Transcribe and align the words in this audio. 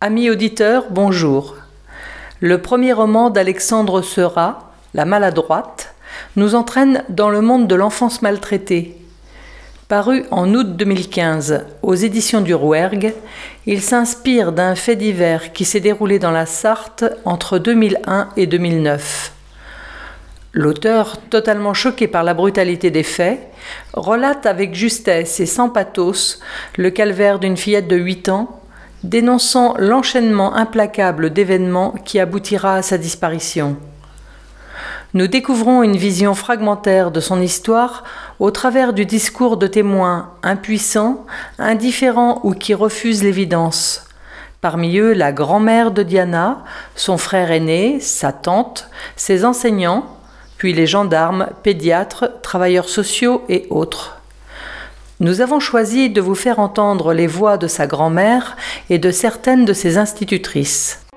Amis 0.00 0.30
auditeurs, 0.30 0.84
bonjour. 0.90 1.56
Le 2.38 2.62
premier 2.62 2.92
roman 2.92 3.30
d'Alexandre 3.30 4.00
Seurat, 4.00 4.70
La 4.94 5.04
maladroite, 5.04 5.92
nous 6.36 6.54
entraîne 6.54 7.02
dans 7.08 7.30
le 7.30 7.40
monde 7.40 7.66
de 7.66 7.74
l'enfance 7.74 8.22
maltraitée. 8.22 8.96
Paru 9.88 10.24
en 10.30 10.54
août 10.54 10.76
2015 10.76 11.64
aux 11.82 11.96
éditions 11.96 12.42
du 12.42 12.54
Rouergue, 12.54 13.12
il 13.66 13.82
s'inspire 13.82 14.52
d'un 14.52 14.76
fait 14.76 14.94
divers 14.94 15.52
qui 15.52 15.64
s'est 15.64 15.80
déroulé 15.80 16.20
dans 16.20 16.30
la 16.30 16.46
Sarthe 16.46 17.04
entre 17.24 17.58
2001 17.58 18.28
et 18.36 18.46
2009. 18.46 19.32
L'auteur, 20.52 21.16
totalement 21.28 21.74
choqué 21.74 22.06
par 22.06 22.22
la 22.22 22.34
brutalité 22.34 22.92
des 22.92 23.02
faits, 23.02 23.40
relate 23.94 24.46
avec 24.46 24.76
justesse 24.76 25.40
et 25.40 25.46
sans 25.46 25.68
pathos 25.70 26.38
le 26.76 26.90
calvaire 26.90 27.40
d'une 27.40 27.56
fillette 27.56 27.88
de 27.88 27.96
8 27.96 28.28
ans, 28.28 28.58
dénonçant 29.04 29.74
l'enchaînement 29.78 30.54
implacable 30.54 31.30
d'événements 31.30 31.94
qui 32.04 32.18
aboutira 32.18 32.74
à 32.74 32.82
sa 32.82 32.98
disparition. 32.98 33.76
Nous 35.14 35.26
découvrons 35.26 35.82
une 35.82 35.96
vision 35.96 36.34
fragmentaire 36.34 37.10
de 37.10 37.20
son 37.20 37.40
histoire 37.40 38.04
au 38.40 38.50
travers 38.50 38.92
du 38.92 39.06
discours 39.06 39.56
de 39.56 39.66
témoins 39.66 40.30
impuissants, 40.42 41.24
indifférents 41.58 42.40
ou 42.44 42.52
qui 42.52 42.74
refusent 42.74 43.22
l'évidence. 43.22 44.04
Parmi 44.60 44.98
eux, 44.98 45.14
la 45.14 45.32
grand-mère 45.32 45.92
de 45.92 46.02
Diana, 46.02 46.64
son 46.94 47.16
frère 47.16 47.52
aîné, 47.52 48.00
sa 48.00 48.32
tante, 48.32 48.90
ses 49.16 49.44
enseignants, 49.44 50.04
puis 50.58 50.74
les 50.74 50.86
gendarmes, 50.86 51.48
pédiatres, 51.62 52.42
travailleurs 52.42 52.88
sociaux 52.88 53.44
et 53.48 53.66
autres. 53.70 54.17
Nous 55.20 55.40
avons 55.40 55.58
choisi 55.58 56.10
de 56.10 56.20
vous 56.20 56.36
faire 56.36 56.60
entendre 56.60 57.12
les 57.12 57.26
voix 57.26 57.58
de 57.58 57.66
sa 57.66 57.88
grand-mère 57.88 58.56
et 58.88 59.00
de 59.00 59.10
certaines 59.10 59.64
de 59.64 59.72
ses 59.72 59.98
institutrices. 59.98 61.07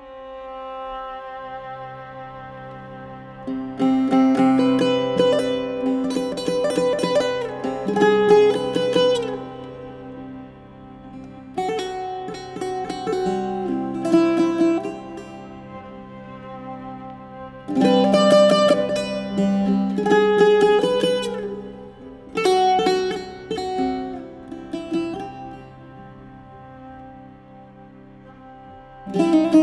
Música 29.06 29.61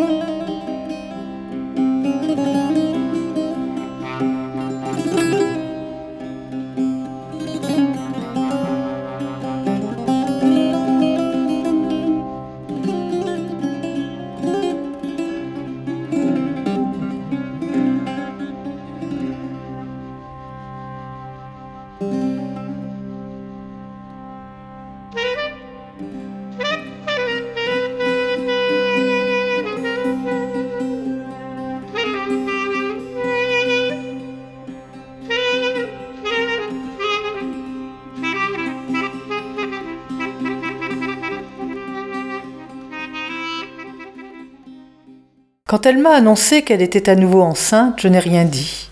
Quand 45.70 45.86
elle 45.86 46.00
m'a 46.00 46.16
annoncé 46.16 46.64
qu'elle 46.64 46.82
était 46.82 47.12
à 47.12 47.16
nouveau 47.16 47.44
enceinte, 47.44 48.00
je 48.02 48.08
n'ai 48.08 48.18
rien 48.18 48.44
dit. 48.44 48.90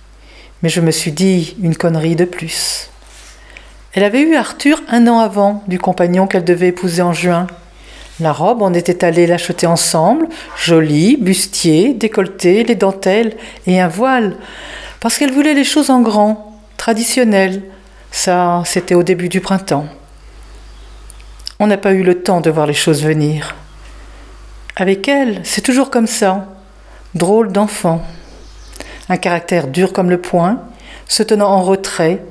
Mais 0.61 0.69
je 0.69 0.79
me 0.79 0.91
suis 0.91 1.11
dit 1.11 1.57
une 1.59 1.75
connerie 1.75 2.15
de 2.15 2.23
plus. 2.23 2.91
Elle 3.93 4.03
avait 4.03 4.21
eu 4.21 4.35
Arthur 4.35 4.83
un 4.87 5.07
an 5.07 5.17
avant 5.17 5.63
du 5.65 5.79
compagnon 5.79 6.27
qu'elle 6.27 6.43
devait 6.43 6.67
épouser 6.67 7.01
en 7.01 7.13
juin. 7.13 7.47
La 8.19 8.31
robe, 8.31 8.61
on 8.61 8.75
était 8.75 9.03
allé 9.03 9.25
l'acheter 9.25 9.65
ensemble, 9.65 10.27
jolie, 10.55 11.17
bustier, 11.17 11.95
décolleté, 11.95 12.63
les 12.63 12.75
dentelles 12.75 13.35
et 13.65 13.81
un 13.81 13.87
voile, 13.87 14.37
parce 14.99 15.17
qu'elle 15.17 15.33
voulait 15.33 15.55
les 15.55 15.63
choses 15.63 15.89
en 15.89 16.01
grand, 16.01 16.61
traditionnelles. 16.77 17.63
Ça, 18.11 18.61
c'était 18.65 18.93
au 18.93 19.01
début 19.01 19.29
du 19.29 19.41
printemps. 19.41 19.87
On 21.59 21.65
n'a 21.65 21.77
pas 21.77 21.93
eu 21.93 22.03
le 22.03 22.21
temps 22.21 22.39
de 22.39 22.51
voir 22.51 22.67
les 22.67 22.75
choses 22.75 23.01
venir. 23.01 23.55
Avec 24.75 25.07
elle, 25.07 25.41
c'est 25.43 25.61
toujours 25.61 25.89
comme 25.89 26.05
ça. 26.05 26.53
Drôle 27.17 27.51
d'enfant. 27.51 28.03
Un 29.09 29.17
caractère 29.17 29.69
dur 29.69 29.91
comme 29.91 30.11
le 30.11 30.21
poing, 30.21 30.61
se 31.07 31.23
tenant 31.23 31.49
en 31.49 31.63
retrait, 31.63 32.21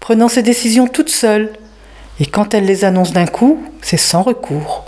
prenant 0.00 0.28
ses 0.28 0.42
décisions 0.42 0.86
toute 0.86 1.08
seule. 1.08 1.54
Et 2.20 2.26
quand 2.26 2.52
elle 2.52 2.66
les 2.66 2.84
annonce 2.84 3.14
d'un 3.14 3.24
coup, 3.24 3.64
c'est 3.80 3.96
sans 3.96 4.20
recours. 4.20 4.84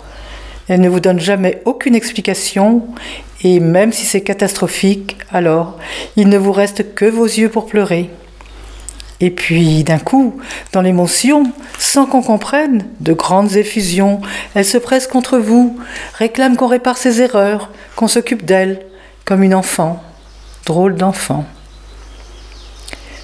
Elle 0.67 0.81
ne 0.81 0.89
vous 0.89 0.99
donne 0.99 1.19
jamais 1.19 1.63
aucune 1.65 1.95
explication, 1.95 2.83
et 3.41 3.59
même 3.59 3.91
si 3.91 4.05
c'est 4.05 4.21
catastrophique, 4.21 5.17
alors 5.31 5.79
il 6.17 6.29
ne 6.29 6.37
vous 6.37 6.51
reste 6.51 6.93
que 6.93 7.05
vos 7.05 7.25
yeux 7.25 7.49
pour 7.49 7.65
pleurer. 7.65 8.11
Et 9.21 9.31
puis, 9.31 9.83
d'un 9.83 9.97
coup, 9.97 10.37
dans 10.71 10.81
l'émotion, 10.81 11.51
sans 11.79 12.05
qu'on 12.05 12.21
comprenne, 12.21 12.85
de 12.99 13.13
grandes 13.13 13.55
effusions, 13.55 14.21
elle 14.53 14.65
se 14.65 14.77
presse 14.77 15.07
contre 15.07 15.39
vous, 15.39 15.79
réclame 16.13 16.57
qu'on 16.57 16.67
répare 16.67 16.99
ses 16.99 17.23
erreurs, 17.23 17.71
qu'on 17.95 18.07
s'occupe 18.07 18.45
d'elle, 18.45 18.81
comme 19.27 19.43
une 19.43 19.53
enfant, 19.53 20.01
drôle 20.65 20.95
d'enfant. 20.95 21.43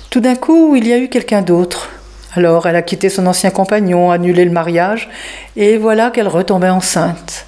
Tout 0.09 0.19
d'un 0.19 0.35
coup, 0.35 0.75
il 0.75 0.85
y 0.85 0.91
a 0.91 0.97
eu 0.97 1.07
quelqu'un 1.07 1.41
d'autre. 1.41 1.89
Alors, 2.33 2.67
elle 2.67 2.75
a 2.75 2.81
quitté 2.81 3.07
son 3.07 3.25
ancien 3.25 3.51
compagnon, 3.51 4.11
annulé 4.11 4.43
le 4.43 4.51
mariage, 4.51 5.09
et 5.55 5.77
voilà 5.77 6.11
qu'elle 6.11 6.27
retombait 6.27 6.69
enceinte. 6.69 7.45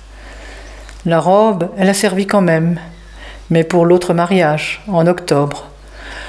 La 1.06 1.19
robe, 1.19 1.69
elle 1.78 1.90
a 1.90 1.94
servi 1.94 2.28
quand 2.28 2.40
même, 2.40 2.80
mais 3.50 3.66
pour 3.66 3.86
l'autre 3.86 4.13
mariage, 4.13 4.81
en 4.88 5.06
octobre. 5.06 5.69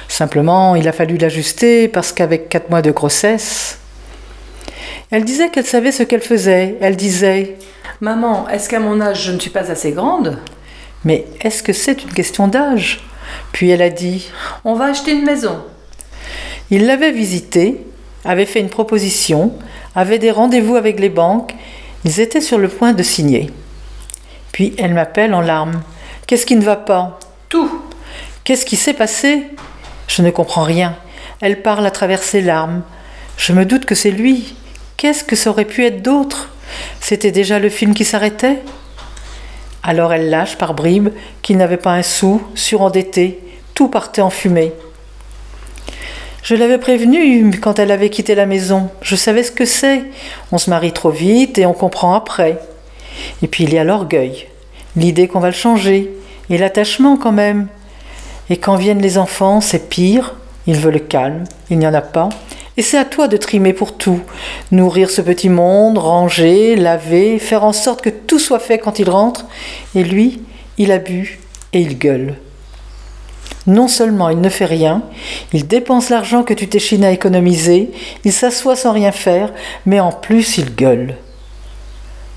Simplement, 0.08 0.74
il 0.74 0.88
a 0.88 0.92
fallu 0.92 1.18
l'ajuster 1.18 1.86
parce 1.86 2.12
qu'avec 2.12 2.48
quatre 2.48 2.70
mois 2.70 2.82
de 2.82 2.90
grossesse. 2.90 3.78
Elle 5.12 5.24
disait 5.24 5.50
qu'elle 5.50 5.64
savait 5.64 5.92
ce 5.92 6.02
qu'elle 6.02 6.22
faisait. 6.22 6.76
Elle 6.80 6.96
disait 6.96 7.56
Maman, 8.00 8.48
est-ce 8.48 8.68
qu'à 8.68 8.80
mon 8.80 9.00
âge 9.00 9.22
je 9.22 9.30
ne 9.30 9.38
suis 9.38 9.50
pas 9.50 9.70
assez 9.70 9.92
grande? 9.92 10.38
Mais 11.06 11.24
est-ce 11.40 11.62
que 11.62 11.72
c'est 11.72 12.02
une 12.02 12.12
question 12.12 12.48
d'âge? 12.48 13.00
Puis 13.52 13.70
elle 13.70 13.80
a 13.80 13.90
dit 13.90 14.28
On 14.64 14.74
va 14.74 14.86
acheter 14.86 15.12
une 15.12 15.24
maison. 15.24 15.62
Il 16.70 16.84
l'avait 16.86 17.12
visité, 17.12 17.80
avait 18.24 18.44
fait 18.44 18.58
une 18.58 18.68
proposition, 18.68 19.52
avait 19.94 20.18
des 20.18 20.32
rendez-vous 20.32 20.74
avec 20.74 20.98
les 20.98 21.08
banques. 21.08 21.54
Ils 22.04 22.18
étaient 22.20 22.40
sur 22.40 22.58
le 22.58 22.66
point 22.66 22.92
de 22.92 23.04
signer. 23.04 23.50
Puis 24.50 24.74
elle 24.78 24.94
m'appelle 24.94 25.32
en 25.32 25.40
larmes. 25.40 25.80
Qu'est-ce 26.26 26.44
qui 26.44 26.56
ne 26.56 26.64
va 26.64 26.74
pas? 26.74 27.20
Tout. 27.48 27.82
Qu'est-ce 28.42 28.66
qui 28.66 28.76
s'est 28.76 28.92
passé? 28.92 29.44
Je 30.08 30.22
ne 30.22 30.30
comprends 30.30 30.64
rien. 30.64 30.96
Elle 31.40 31.62
parle 31.62 31.86
à 31.86 31.92
travers 31.92 32.22
ses 32.22 32.40
larmes. 32.40 32.82
Je 33.36 33.52
me 33.52 33.64
doute 33.64 33.86
que 33.86 33.94
c'est 33.94 34.10
lui. 34.10 34.56
Qu'est-ce 34.96 35.22
que 35.22 35.36
ça 35.36 35.50
aurait 35.50 35.66
pu 35.66 35.84
être 35.84 36.02
d'autre? 36.02 36.50
C'était 37.00 37.30
déjà 37.30 37.60
le 37.60 37.68
film 37.68 37.94
qui 37.94 38.04
s'arrêtait? 38.04 38.60
Alors 39.86 40.12
elle 40.12 40.30
lâche 40.30 40.58
par 40.58 40.74
bribes 40.74 41.10
qu'il 41.42 41.56
n'avait 41.56 41.76
pas 41.76 41.92
un 41.92 42.02
sou, 42.02 42.42
surendetté, 42.56 43.40
tout 43.72 43.86
partait 43.88 44.20
en 44.20 44.30
fumée. 44.30 44.72
Je 46.42 46.56
l'avais 46.56 46.78
prévenue 46.78 47.52
quand 47.60 47.78
elle 47.78 47.92
avait 47.92 48.10
quitté 48.10 48.34
la 48.34 48.46
maison. 48.46 48.90
Je 49.00 49.14
savais 49.14 49.44
ce 49.44 49.52
que 49.52 49.64
c'est. 49.64 50.02
On 50.50 50.58
se 50.58 50.70
marie 50.70 50.92
trop 50.92 51.10
vite 51.10 51.58
et 51.58 51.66
on 51.66 51.72
comprend 51.72 52.14
après. 52.14 52.58
Et 53.42 53.46
puis 53.46 53.62
il 53.62 53.72
y 53.72 53.78
a 53.78 53.84
l'orgueil, 53.84 54.48
l'idée 54.96 55.28
qu'on 55.28 55.40
va 55.40 55.48
le 55.48 55.54
changer, 55.54 56.10
et 56.50 56.58
l'attachement 56.58 57.16
quand 57.16 57.32
même. 57.32 57.68
Et 58.50 58.56
quand 58.56 58.74
viennent 58.74 59.02
les 59.02 59.18
enfants, 59.18 59.60
c'est 59.60 59.88
pire. 59.88 60.34
Il 60.66 60.76
veut 60.76 60.90
le 60.90 60.98
calme, 60.98 61.44
il 61.70 61.78
n'y 61.78 61.86
en 61.86 61.94
a 61.94 62.00
pas. 62.00 62.28
Et 62.76 62.82
c'est 62.82 62.98
à 62.98 63.04
toi 63.04 63.26
de 63.28 63.36
trimer 63.36 63.72
pour 63.72 63.96
tout. 63.96 64.20
Nourrir 64.70 65.10
ce 65.10 65.22
petit 65.22 65.48
monde, 65.48 65.98
ranger, 65.98 66.76
laver, 66.76 67.38
faire 67.38 67.64
en 67.64 67.72
sorte 67.72 68.02
que 68.02 68.10
tout 68.10 68.38
soit 68.38 68.58
fait 68.58 68.78
quand 68.78 68.98
il 68.98 69.08
rentre. 69.08 69.46
Et 69.94 70.04
lui, 70.04 70.42
il 70.78 70.92
a 70.92 70.98
bu 70.98 71.38
et 71.72 71.80
il 71.80 71.98
gueule. 71.98 72.36
Non 73.66 73.88
seulement 73.88 74.28
il 74.28 74.40
ne 74.40 74.48
fait 74.48 74.64
rien, 74.64 75.02
il 75.52 75.66
dépense 75.66 76.08
l'argent 76.08 76.44
que 76.44 76.54
tu 76.54 76.68
t'échines 76.68 77.04
à 77.04 77.10
économiser, 77.10 77.90
il 78.24 78.32
s'assoit 78.32 78.76
sans 78.76 78.92
rien 78.92 79.10
faire, 79.10 79.52
mais 79.86 79.98
en 79.98 80.12
plus 80.12 80.58
il 80.58 80.74
gueule. 80.74 81.16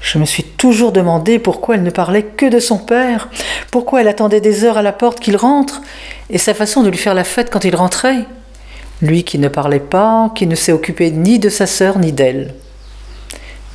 Je 0.01 0.17
me 0.17 0.25
suis 0.25 0.43
toujours 0.43 0.91
demandé 0.91 1.37
pourquoi 1.37 1.75
elle 1.75 1.83
ne 1.83 1.91
parlait 1.91 2.23
que 2.23 2.47
de 2.47 2.59
son 2.59 2.79
père, 2.79 3.29
pourquoi 3.69 4.01
elle 4.01 4.07
attendait 4.07 4.41
des 4.41 4.63
heures 4.63 4.77
à 4.77 4.81
la 4.81 4.93
porte 4.93 5.19
qu'il 5.19 5.37
rentre, 5.37 5.81
et 6.31 6.39
sa 6.39 6.55
façon 6.55 6.81
de 6.81 6.89
lui 6.89 6.97
faire 6.97 7.13
la 7.13 7.23
fête 7.23 7.51
quand 7.51 7.63
il 7.63 7.75
rentrait. 7.75 8.25
Lui 9.01 9.23
qui 9.23 9.39
ne 9.39 9.47
parlait 9.47 9.79
pas, 9.79 10.31
qui 10.35 10.47
ne 10.47 10.55
s'est 10.55 10.71
occupé 10.71 11.11
ni 11.11 11.39
de 11.39 11.49
sa 11.49 11.67
sœur 11.67 11.99
ni 11.99 12.11
d'elle. 12.11 12.53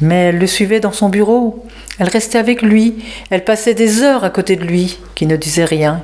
Mais 0.00 0.26
elle 0.26 0.38
le 0.38 0.46
suivait 0.46 0.80
dans 0.80 0.92
son 0.92 1.08
bureau, 1.08 1.64
elle 1.98 2.08
restait 2.08 2.38
avec 2.38 2.62
lui, 2.62 3.04
elle 3.30 3.44
passait 3.44 3.74
des 3.74 4.02
heures 4.02 4.24
à 4.24 4.30
côté 4.30 4.56
de 4.56 4.64
lui, 4.64 4.98
qui 5.14 5.26
ne 5.26 5.36
disait 5.36 5.64
rien. 5.64 6.02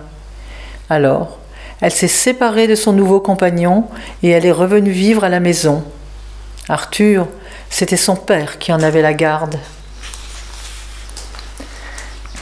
Alors, 0.89 1.39
elle 1.81 1.93
s'est 1.93 2.09
séparée 2.09 2.67
de 2.67 2.75
son 2.75 2.93
nouveau 2.93 3.21
compagnon 3.21 3.85
et 4.23 4.31
elle 4.31 4.47
est 4.47 4.53
revenue 4.53 4.91
vivre 4.91 5.25
à 5.25 5.29
la 5.29 5.41
maison. 5.41 5.83
Arthur, 6.69 7.27
c'était 7.69 7.97
son 7.97 8.17
père 8.17 8.59
qui 8.59 8.73
en 8.73 8.81
avait 8.81 9.03
la 9.03 9.15
garde. 9.15 9.59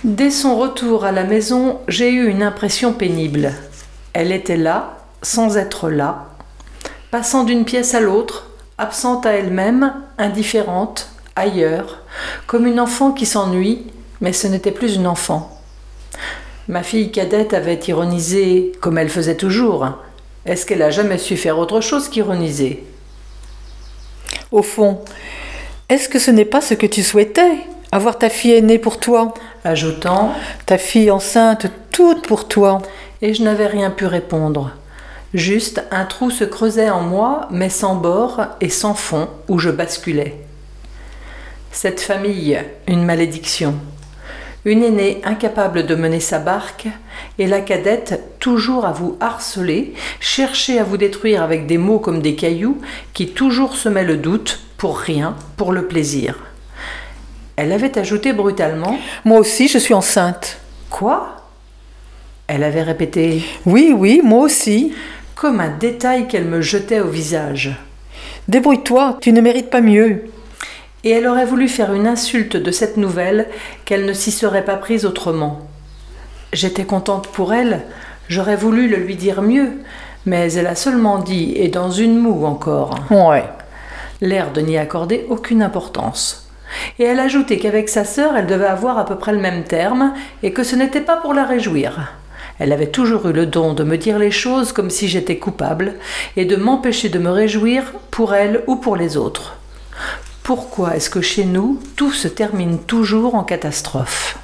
Dès 0.05 0.31
son 0.31 0.57
retour 0.57 1.05
à 1.05 1.13
la 1.13 1.25
maison, 1.25 1.81
j'ai 1.89 2.11
eu 2.11 2.29
une 2.29 2.43
impression 2.43 2.93
pénible. 2.93 3.53
Elle 4.13 4.33
était 4.33 4.57
là, 4.57 4.99
sans 5.23 5.57
être 5.57 5.89
là, 5.89 6.28
passant 7.11 7.45
d'une 7.45 7.65
pièce 7.65 7.95
à 7.95 8.01
l'autre, 8.01 8.51
absente 8.77 9.27
à 9.27 9.33
elle-même, 9.33 9.95
indifférente, 10.19 11.09
ailleurs, 11.37 11.99
comme 12.47 12.67
une 12.67 12.81
enfant 12.81 13.13
qui 13.13 13.27
s'ennuie, 13.27 13.87
mais 14.21 14.33
ce 14.33 14.47
n'était 14.47 14.73
plus 14.73 14.97
une 14.97 15.07
enfant. 15.07 15.51
Ma 16.69 16.83
fille 16.83 17.11
cadette 17.11 17.55
avait 17.55 17.81
ironisé 17.87 18.73
comme 18.81 18.99
elle 18.99 19.09
faisait 19.09 19.37
toujours. 19.37 19.89
Est-ce 20.45 20.67
qu'elle 20.67 20.83
a 20.83 20.91
jamais 20.91 21.19
su 21.19 21.37
faire 21.37 21.59
autre 21.59 21.81
chose 21.81 22.09
qu'ironiser? 22.09 22.85
Au 24.51 24.63
fond, 24.63 25.01
est-ce 25.89 26.09
que 26.09 26.19
ce 26.19 26.31
n'est 26.31 26.45
pas 26.45 26.61
ce 26.61 26.75
que 26.75 26.87
tu 26.87 27.03
souhaitais 27.03 27.53
Avoir 27.91 28.19
ta 28.19 28.29
fille 28.29 28.53
aînée 28.53 28.79
pour 28.79 29.01
toi? 29.01 29.33
Ajoutant 29.65 30.33
Ta 30.67 30.77
fille 30.77 31.11
enceinte 31.11 31.67
toute 31.91 32.27
pour 32.27 32.49
toi. 32.49 32.83
Et 33.23 33.35
je 33.35 33.43
n'avais 33.43 33.67
rien 33.67 33.91
pu 33.91 34.07
répondre. 34.07 34.73
Juste 35.35 35.83
un 35.91 36.05
trou 36.05 36.31
se 36.31 36.45
creusait 36.45 36.91
en 36.91 37.01
moi, 37.01 37.49
mais 37.51 37.69
sans 37.69 37.95
bord 37.95 38.47
et 38.61 38.69
sans 38.69 38.95
fond, 38.95 39.29
où 39.49 39.59
je 39.59 39.71
basculais. 39.71 40.37
Cette 41.71 42.01
famille, 42.01 42.59
une 42.87 43.05
malédiction 43.05 43.75
une 44.65 44.83
aînée 44.83 45.21
incapable 45.25 45.87
de 45.87 45.95
mener 45.95 46.21
sa 46.21 46.39
barque, 46.39 46.89
et 47.39 47.47
la 47.47 47.61
cadette 47.61 48.21
toujours 48.39 48.85
à 48.85 48.93
vous 48.93 49.17
harceler, 49.21 49.95
chercher 50.21 50.79
à 50.79 50.85
vous 50.85 50.97
détruire 50.97 51.43
avec 51.43 51.67
des 51.67 51.79
mots 51.79 51.99
comme 51.99 52.21
des 52.21 52.35
cailloux, 52.35 52.79
qui 53.15 53.29
toujours 53.29 53.77
semaient 53.77 54.05
le 54.05 54.17
doute, 54.17 54.61
pour 54.77 54.99
rien, 54.99 55.37
pour 55.57 55.73
le 55.73 55.87
plaisir. 55.87 56.39
Elle 57.57 57.73
avait 57.73 57.99
ajouté 57.99 58.33
brutalement 58.33 58.99
Moi 59.25 59.39
aussi, 59.39 59.69
je 59.69 59.79
suis 59.79 59.95
enceinte. 59.95 60.59
Quoi? 60.91 61.35
Elle 62.47 62.63
avait 62.63 62.83
répété 62.83 63.43
Oui, 63.67 63.93
oui, 63.97 64.21
moi 64.23 64.43
aussi. 64.43 64.93
Comme 65.41 65.61
un 65.61 65.69
détail 65.69 66.27
qu'elle 66.27 66.47
me 66.47 66.61
jetait 66.61 66.99
au 66.99 67.07
visage. 67.07 67.77
Débrouille-toi, 68.49 69.19
tu 69.21 69.33
ne 69.33 69.41
mérites 69.41 69.71
pas 69.71 69.81
mieux 69.81 70.25
et 71.05 71.11
elle 71.11 71.29
aurait 71.29 71.45
voulu 71.45 71.69
faire 71.69 71.95
une 71.95 72.09
insulte 72.09 72.57
de 72.57 72.73
cette 72.73 72.97
nouvelle 72.97 73.47
qu'elle 73.85 74.05
ne 74.05 74.13
s'y 74.13 74.33
serait 74.33 74.65
pas 74.65 74.75
prise 74.75 75.07
autrement. 75.07 75.61
J'étais 76.53 76.83
contente 76.83 77.29
pour 77.29 77.55
elle, 77.55 77.83
j'aurais 78.29 78.57
voulu 78.57 78.89
le 78.89 78.97
lui 78.97 79.15
dire 79.15 79.41
mieux, 79.41 79.75
mais 80.27 80.53
elle 80.55 80.67
a 80.67 80.75
seulement 80.75 81.21
dit, 81.21 81.53
et 81.55 81.69
dans 81.69 81.93
une 81.93 82.19
moue 82.19 82.45
encore. 82.45 82.99
Ouais. 83.09 83.45
L'air 84.21 84.51
de 84.51 84.61
n'y 84.61 84.77
accorder 84.77 85.25
aucune 85.31 85.63
importance. 85.63 86.51
Et 86.99 87.05
elle 87.05 87.21
ajoutait 87.21 87.59
qu'avec 87.59 87.89
sa 87.89 88.05
sœur, 88.05 88.37
elle 88.37 88.47
devait 88.47 88.67
avoir 88.67 88.99
à 88.99 89.07
peu 89.07 89.15
près 89.15 89.33
le 89.33 89.39
même 89.39 89.63
terme, 89.63 90.15
et 90.43 90.53
que 90.53 90.65
ce 90.65 90.75
n'était 90.75 91.01
pas 91.01 91.19
pour 91.19 91.33
la 91.33 91.45
réjouir. 91.45 92.13
Elle 92.59 92.73
avait 92.73 92.89
toujours 92.89 93.29
eu 93.29 93.33
le 93.33 93.47
don 93.47 93.73
de 93.73 93.85
me 93.85 93.97
dire 93.97 94.19
les 94.19 94.31
choses 94.31 94.73
comme 94.73 94.91
si 94.91 95.09
j'étais 95.09 95.39
coupable, 95.39 95.95
et 96.37 96.45
de 96.45 96.57
m'empêcher 96.57 97.09
de 97.09 97.19
me 97.19 97.31
réjouir 97.31 97.93
pour 98.11 98.35
elle 98.35 98.63
ou 98.67 98.77
pour 98.77 98.97
les 98.97 99.17
autres. 99.17 99.57
Pourquoi 100.43 100.97
est-ce 100.97 101.11
que 101.11 101.21
chez 101.21 101.45
nous, 101.45 101.81
tout 101.95 102.13
se 102.13 102.27
termine 102.27 102.79
toujours 102.79 103.35
en 103.35 103.45
catastrophe? 103.45 104.39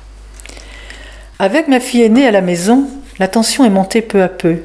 Avec 1.39 1.67
ma 1.67 1.81
fille 1.81 2.03
aînée 2.03 2.27
à 2.27 2.31
la 2.31 2.43
maison, 2.43 2.89
la 3.19 3.27
tension 3.27 3.65
est 3.65 3.71
montée 3.71 4.03
peu 4.03 4.23
à 4.23 4.29
peu. 4.29 4.59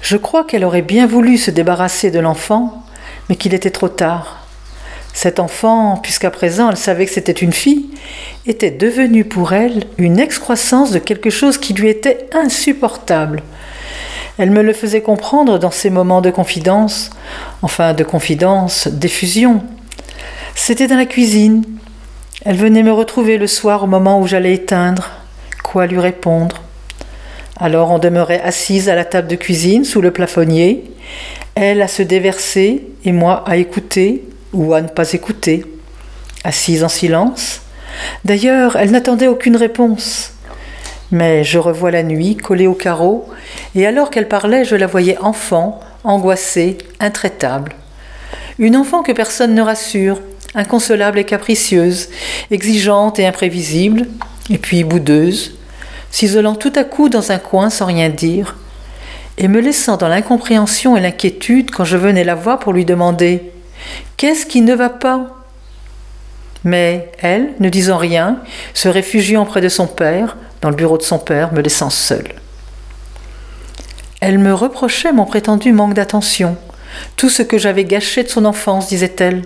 Je 0.00 0.16
crois 0.16 0.44
qu'elle 0.44 0.64
aurait 0.64 0.82
bien 0.82 1.06
voulu 1.06 1.36
se 1.36 1.50
débarrasser 1.50 2.10
de 2.10 2.20
l'enfant, 2.20 2.84
mais 3.28 3.36
qu'il 3.36 3.52
était 3.52 3.70
trop 3.70 3.88
tard. 3.88 4.37
Cet 5.12 5.40
enfant, 5.40 5.98
puisqu'à 6.02 6.30
présent 6.30 6.70
elle 6.70 6.76
savait 6.76 7.06
que 7.06 7.12
c'était 7.12 7.32
une 7.32 7.52
fille, 7.52 7.90
était 8.46 8.70
devenu 8.70 9.24
pour 9.24 9.52
elle 9.52 9.84
une 9.98 10.18
excroissance 10.18 10.90
de 10.90 10.98
quelque 10.98 11.30
chose 11.30 11.58
qui 11.58 11.74
lui 11.74 11.88
était 11.88 12.28
insupportable. 12.32 13.42
Elle 14.38 14.52
me 14.52 14.62
le 14.62 14.72
faisait 14.72 15.00
comprendre 15.00 15.58
dans 15.58 15.72
ses 15.72 15.90
moments 15.90 16.20
de 16.20 16.30
confidence, 16.30 17.10
enfin 17.62 17.92
de 17.92 18.04
confidence, 18.04 18.86
d'effusion. 18.86 19.62
C'était 20.54 20.86
dans 20.86 20.96
la 20.96 21.06
cuisine. 21.06 21.64
Elle 22.44 22.56
venait 22.56 22.84
me 22.84 22.92
retrouver 22.92 23.36
le 23.36 23.48
soir 23.48 23.82
au 23.82 23.86
moment 23.88 24.20
où 24.20 24.28
j'allais 24.28 24.54
éteindre. 24.54 25.10
Quoi 25.64 25.86
lui 25.86 25.98
répondre? 25.98 26.62
Alors 27.56 27.90
on 27.90 27.98
demeurait 27.98 28.40
assise 28.40 28.88
à 28.88 28.94
la 28.94 29.04
table 29.04 29.26
de 29.26 29.34
cuisine 29.34 29.84
sous 29.84 30.00
le 30.00 30.12
plafonnier, 30.12 30.84
elle 31.56 31.82
à 31.82 31.88
se 31.88 32.02
déverser 32.02 32.86
et 33.04 33.10
moi 33.10 33.42
à 33.48 33.56
écouter 33.56 34.22
ou 34.52 34.74
à 34.74 34.80
ne 34.80 34.88
pas 34.88 35.12
écouter, 35.12 35.64
assise 36.44 36.84
en 36.84 36.88
silence. 36.88 37.62
D'ailleurs, 38.24 38.76
elle 38.76 38.90
n'attendait 38.90 39.26
aucune 39.26 39.56
réponse. 39.56 40.32
Mais 41.10 41.42
je 41.42 41.58
revois 41.58 41.90
la 41.90 42.02
nuit 42.02 42.36
collée 42.36 42.66
au 42.66 42.74
carreau, 42.74 43.28
et 43.74 43.86
alors 43.86 44.10
qu'elle 44.10 44.28
parlait, 44.28 44.64
je 44.64 44.76
la 44.76 44.86
voyais 44.86 45.18
enfant, 45.18 45.80
angoissée, 46.04 46.78
intraitable. 47.00 47.74
Une 48.58 48.76
enfant 48.76 49.02
que 49.02 49.12
personne 49.12 49.54
ne 49.54 49.62
rassure, 49.62 50.20
inconsolable 50.54 51.18
et 51.18 51.24
capricieuse, 51.24 52.08
exigeante 52.50 53.18
et 53.18 53.26
imprévisible, 53.26 54.06
et 54.50 54.58
puis 54.58 54.84
boudeuse, 54.84 55.54
s'isolant 56.10 56.54
tout 56.54 56.72
à 56.74 56.84
coup 56.84 57.08
dans 57.08 57.32
un 57.32 57.38
coin 57.38 57.70
sans 57.70 57.86
rien 57.86 58.08
dire, 58.08 58.56
et 59.38 59.48
me 59.48 59.60
laissant 59.60 59.96
dans 59.96 60.08
l'incompréhension 60.08 60.96
et 60.96 61.00
l'inquiétude 61.00 61.70
quand 61.70 61.84
je 61.84 61.96
venais 61.96 62.24
la 62.24 62.34
voir 62.34 62.58
pour 62.58 62.72
lui 62.72 62.84
demander 62.84 63.52
Qu'est-ce 64.16 64.46
qui 64.46 64.60
ne 64.60 64.74
va 64.74 64.88
pas? 64.88 65.26
Mais 66.64 67.12
elle, 67.20 67.52
ne 67.60 67.68
disant 67.68 67.98
rien, 67.98 68.38
se 68.74 68.88
réfugiant 68.88 69.44
près 69.44 69.60
de 69.60 69.68
son 69.68 69.86
père, 69.86 70.36
dans 70.60 70.70
le 70.70 70.76
bureau 70.76 70.98
de 70.98 71.02
son 71.02 71.18
père, 71.18 71.52
me 71.52 71.60
laissant 71.60 71.90
seule. 71.90 72.34
Elle 74.20 74.38
me 74.38 74.52
reprochait 74.52 75.12
mon 75.12 75.24
prétendu 75.24 75.72
manque 75.72 75.94
d'attention, 75.94 76.56
tout 77.16 77.28
ce 77.28 77.42
que 77.42 77.58
j'avais 77.58 77.84
gâché 77.84 78.22
de 78.22 78.28
son 78.28 78.44
enfance, 78.44 78.88
disait-elle. 78.88 79.42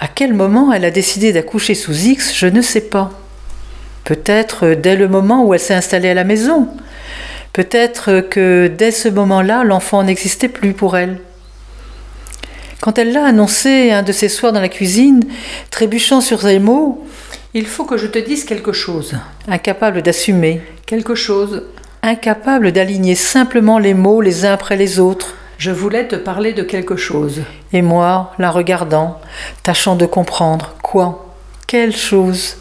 À 0.00 0.08
quel 0.08 0.34
moment 0.34 0.72
elle 0.72 0.84
a 0.84 0.90
décidé 0.90 1.32
d'accoucher 1.32 1.74
sous 1.74 1.94
X, 1.94 2.34
je 2.34 2.46
ne 2.46 2.60
sais 2.60 2.80
pas. 2.80 3.10
Peut-être 4.04 4.74
dès 4.74 4.96
le 4.96 5.08
moment 5.08 5.44
où 5.44 5.54
elle 5.54 5.60
s'est 5.60 5.74
installée 5.74 6.10
à 6.10 6.14
la 6.14 6.24
maison. 6.24 6.68
Peut-être 7.52 8.20
que 8.20 8.70
dès 8.76 8.90
ce 8.90 9.08
moment-là, 9.08 9.64
l'enfant 9.64 10.02
n'existait 10.02 10.48
plus 10.48 10.74
pour 10.74 10.96
elle. 10.96 11.18
Quand 12.84 12.98
elle 12.98 13.14
l'a 13.14 13.24
annoncé 13.24 13.92
un 13.92 14.02
de 14.02 14.12
ces 14.12 14.28
soirs 14.28 14.52
dans 14.52 14.60
la 14.60 14.68
cuisine, 14.68 15.22
trébuchant 15.70 16.20
sur 16.20 16.42
ses 16.42 16.58
mots, 16.58 17.02
Il 17.54 17.64
faut 17.64 17.84
que 17.84 17.96
je 17.96 18.06
te 18.06 18.18
dise 18.18 18.44
quelque 18.44 18.72
chose. 18.72 19.14
Incapable 19.48 20.02
d'assumer. 20.02 20.60
Quelque 20.84 21.14
chose. 21.14 21.62
Incapable 22.02 22.72
d'aligner 22.72 23.14
simplement 23.14 23.78
les 23.78 23.94
mots 23.94 24.20
les 24.20 24.44
uns 24.44 24.52
après 24.52 24.76
les 24.76 25.00
autres. 25.00 25.34
Je 25.56 25.70
voulais 25.70 26.06
te 26.06 26.16
parler 26.16 26.52
de 26.52 26.62
quelque 26.62 26.96
chose. 26.96 27.40
Et 27.72 27.80
moi, 27.80 28.34
la 28.38 28.50
regardant, 28.50 29.18
tâchant 29.62 29.96
de 29.96 30.04
comprendre. 30.04 30.74
Quoi 30.82 31.34
Quelle 31.66 31.96
chose 31.96 32.58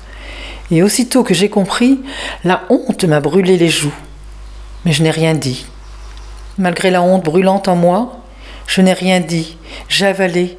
Et 0.71 0.83
aussitôt 0.83 1.23
que 1.23 1.33
j'ai 1.33 1.49
compris, 1.49 1.99
la 2.45 2.61
honte 2.69 3.03
m'a 3.03 3.19
brûlé 3.19 3.57
les 3.57 3.67
joues. 3.67 3.99
Mais 4.85 4.93
je 4.93 5.03
n'ai 5.03 5.11
rien 5.11 5.33
dit. 5.33 5.65
Malgré 6.57 6.91
la 6.91 7.01
honte 7.01 7.25
brûlante 7.25 7.67
en 7.67 7.75
moi, 7.75 8.22
je 8.67 8.81
n'ai 8.81 8.93
rien 8.93 9.19
dit. 9.19 9.57
J'ai 9.89 10.07
avalé. 10.07 10.57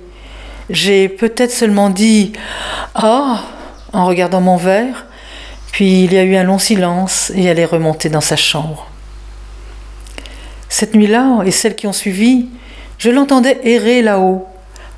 J'ai 0.70 1.08
peut-être 1.08 1.50
seulement 1.50 1.90
dit 1.90 2.32
Ah 2.94 3.42
en 3.92 4.06
regardant 4.06 4.40
mon 4.40 4.56
verre, 4.56 5.06
puis 5.72 6.04
il 6.04 6.12
y 6.12 6.18
a 6.18 6.24
eu 6.24 6.36
un 6.36 6.44
long 6.44 6.58
silence 6.58 7.30
et 7.34 7.44
elle 7.44 7.58
est 7.58 7.64
remontée 7.64 8.08
dans 8.08 8.20
sa 8.20 8.36
chambre. 8.36 8.88
Cette 10.68 10.94
nuit-là 10.94 11.42
et 11.44 11.50
celles 11.50 11.76
qui 11.76 11.86
ont 11.86 11.92
suivi, 11.92 12.48
je 12.98 13.10
l'entendais 13.10 13.60
errer 13.64 14.02
là-haut, 14.02 14.46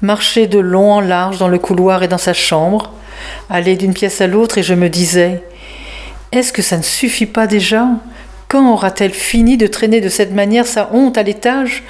marcher 0.00 0.46
de 0.46 0.58
long 0.58 0.94
en 0.94 1.00
large 1.00 1.38
dans 1.38 1.48
le 1.48 1.58
couloir 1.58 2.02
et 2.02 2.08
dans 2.08 2.18
sa 2.18 2.32
chambre, 2.32 2.92
aller 3.50 3.76
d'une 3.76 3.94
pièce 3.94 4.20
à 4.20 4.26
l'autre 4.26 4.58
et 4.58 4.62
je 4.62 4.74
me 4.74 4.88
disais 4.88 5.42
Est-ce 6.32 6.52
que 6.52 6.62
ça 6.62 6.78
ne 6.78 6.82
suffit 6.82 7.26
pas 7.26 7.46
déjà? 7.46 7.86
Quand 8.48 8.72
aura-t-elle 8.72 9.12
fini 9.12 9.56
de 9.56 9.66
traîner 9.66 10.00
de 10.00 10.08
cette 10.08 10.32
manière 10.32 10.66
sa 10.66 10.90
honte 10.92 11.18
à 11.18 11.22
l'étage? 11.22 11.82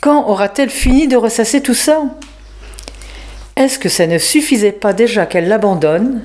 Quand 0.00 0.28
aura-t-elle 0.28 0.70
fini 0.70 1.08
de 1.08 1.16
ressasser 1.16 1.62
tout 1.62 1.74
ça? 1.74 2.02
Est-ce 3.56 3.78
que 3.78 3.88
ça 3.88 4.06
ne 4.06 4.18
suffisait 4.18 4.72
pas 4.72 4.92
déjà 4.92 5.26
qu'elle 5.26 5.48
l'abandonne? 5.48 6.22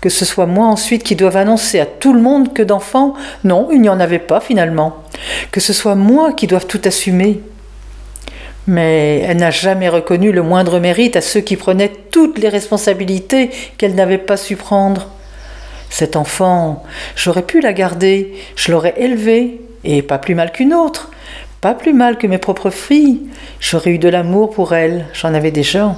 Que 0.00 0.08
ce 0.08 0.24
soit 0.24 0.46
moi 0.46 0.66
ensuite 0.66 1.02
qui 1.02 1.16
doive 1.16 1.36
annoncer 1.36 1.80
à 1.80 1.86
tout 1.86 2.12
le 2.12 2.20
monde 2.20 2.52
que 2.52 2.62
d'enfants, 2.62 3.14
non, 3.44 3.68
il 3.72 3.80
n'y 3.80 3.88
en 3.88 4.00
avait 4.00 4.18
pas 4.18 4.40
finalement. 4.40 4.96
Que 5.52 5.60
ce 5.60 5.72
soit 5.72 5.94
moi 5.94 6.32
qui 6.32 6.46
doive 6.46 6.66
tout 6.66 6.80
assumer. 6.84 7.40
Mais 8.66 9.20
elle 9.20 9.36
n'a 9.36 9.50
jamais 9.50 9.88
reconnu 9.88 10.32
le 10.32 10.42
moindre 10.42 10.80
mérite 10.80 11.16
à 11.16 11.20
ceux 11.20 11.40
qui 11.40 11.56
prenaient 11.56 11.92
toutes 12.10 12.38
les 12.38 12.48
responsabilités 12.48 13.50
qu'elle 13.78 13.94
n'avait 13.94 14.18
pas 14.18 14.36
su 14.36 14.56
prendre. 14.56 15.08
Cet 15.90 16.16
enfant, 16.16 16.82
j'aurais 17.14 17.42
pu 17.42 17.60
la 17.60 17.72
garder, 17.72 18.34
je 18.56 18.72
l'aurais 18.72 18.94
élevée, 18.96 19.60
et 19.84 20.02
pas 20.02 20.18
plus 20.18 20.34
mal 20.34 20.52
qu'une 20.52 20.74
autre, 20.74 21.10
pas 21.60 21.74
plus 21.74 21.92
mal 21.92 22.18
que 22.18 22.26
mes 22.26 22.38
propres 22.38 22.70
filles. 22.70 23.22
J'aurais 23.60 23.90
eu 23.90 23.98
de 23.98 24.08
l'amour 24.08 24.50
pour 24.50 24.74
elle, 24.74 25.06
j'en 25.14 25.32
avais 25.32 25.50
déjà, 25.50 25.96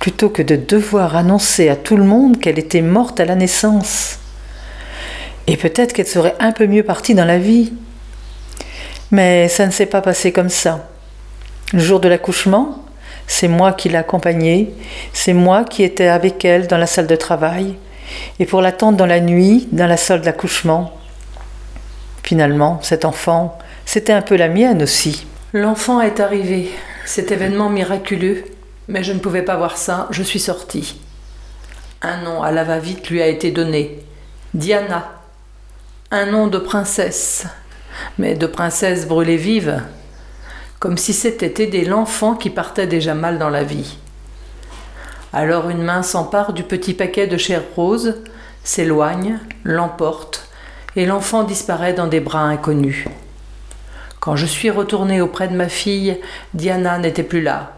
plutôt 0.00 0.30
que 0.30 0.42
de 0.42 0.56
devoir 0.56 1.16
annoncer 1.16 1.68
à 1.68 1.76
tout 1.76 1.96
le 1.96 2.04
monde 2.04 2.40
qu'elle 2.40 2.58
était 2.58 2.82
morte 2.82 3.20
à 3.20 3.24
la 3.24 3.34
naissance. 3.34 4.18
Et 5.46 5.56
peut-être 5.56 5.92
qu'elle 5.92 6.06
serait 6.06 6.34
un 6.40 6.52
peu 6.52 6.66
mieux 6.66 6.82
partie 6.82 7.14
dans 7.14 7.24
la 7.24 7.38
vie. 7.38 7.72
Mais 9.10 9.48
ça 9.48 9.66
ne 9.66 9.70
s'est 9.70 9.86
pas 9.86 10.00
passé 10.00 10.32
comme 10.32 10.48
ça. 10.48 10.88
Le 11.72 11.78
jour 11.78 12.00
de 12.00 12.08
l'accouchement, 12.08 12.84
c'est 13.26 13.48
moi 13.48 13.72
qui 13.72 13.88
l'ai 13.88 13.96
accompagnée, 13.96 14.72
c'est 15.12 15.32
moi 15.32 15.64
qui 15.64 15.82
étais 15.82 16.08
avec 16.08 16.44
elle 16.44 16.66
dans 16.66 16.78
la 16.78 16.86
salle 16.86 17.06
de 17.06 17.16
travail, 17.16 17.76
et 18.38 18.46
pour 18.46 18.60
l'attendre 18.60 18.96
dans 18.96 19.06
la 19.06 19.20
nuit, 19.20 19.68
dans 19.72 19.86
la 19.86 19.96
salle 19.96 20.22
d'accouchement. 20.22 20.98
Finalement, 22.22 22.78
cet 22.82 23.04
enfant, 23.04 23.58
c'était 23.84 24.12
un 24.12 24.22
peu 24.22 24.36
la 24.36 24.48
mienne 24.48 24.82
aussi. 24.82 25.26
L'enfant 25.52 26.00
est 26.00 26.20
arrivé, 26.20 26.70
cet 27.04 27.30
événement 27.30 27.68
miraculeux, 27.68 28.44
mais 28.88 29.04
je 29.04 29.12
ne 29.12 29.18
pouvais 29.18 29.42
pas 29.42 29.56
voir 29.56 29.76
ça, 29.76 30.08
je 30.10 30.22
suis 30.22 30.40
sortie. 30.40 31.00
Un 32.00 32.22
nom 32.22 32.42
à 32.42 32.50
la 32.50 32.64
va-vite 32.64 33.10
lui 33.10 33.22
a 33.22 33.26
été 33.26 33.50
donné 33.50 34.00
Diana. 34.54 35.12
Un 36.10 36.26
nom 36.26 36.46
de 36.46 36.58
princesse, 36.58 37.46
mais 38.18 38.34
de 38.34 38.46
princesse 38.46 39.06
brûlée 39.06 39.36
vive, 39.36 39.82
comme 40.78 40.98
si 40.98 41.12
c'était 41.12 41.62
aider 41.62 41.84
l'enfant 41.84 42.34
qui 42.34 42.50
partait 42.50 42.86
déjà 42.86 43.14
mal 43.14 43.38
dans 43.38 43.50
la 43.50 43.62
vie. 43.62 43.98
Alors 45.32 45.70
une 45.70 45.82
main 45.82 46.02
s'empare 46.02 46.52
du 46.52 46.62
petit 46.62 46.92
paquet 46.92 47.26
de 47.26 47.38
chair 47.38 47.62
rose, 47.74 48.16
s'éloigne, 48.64 49.38
l'emporte, 49.64 50.48
et 50.94 51.06
l'enfant 51.06 51.42
disparaît 51.44 51.94
dans 51.94 52.06
des 52.06 52.20
bras 52.20 52.42
inconnus. 52.42 53.06
Quand 54.20 54.36
je 54.36 54.46
suis 54.46 54.70
retournée 54.70 55.20
auprès 55.20 55.48
de 55.48 55.56
ma 55.56 55.68
fille, 55.68 56.18
Diana 56.54 56.98
n'était 56.98 57.22
plus 57.22 57.42
là. 57.42 57.72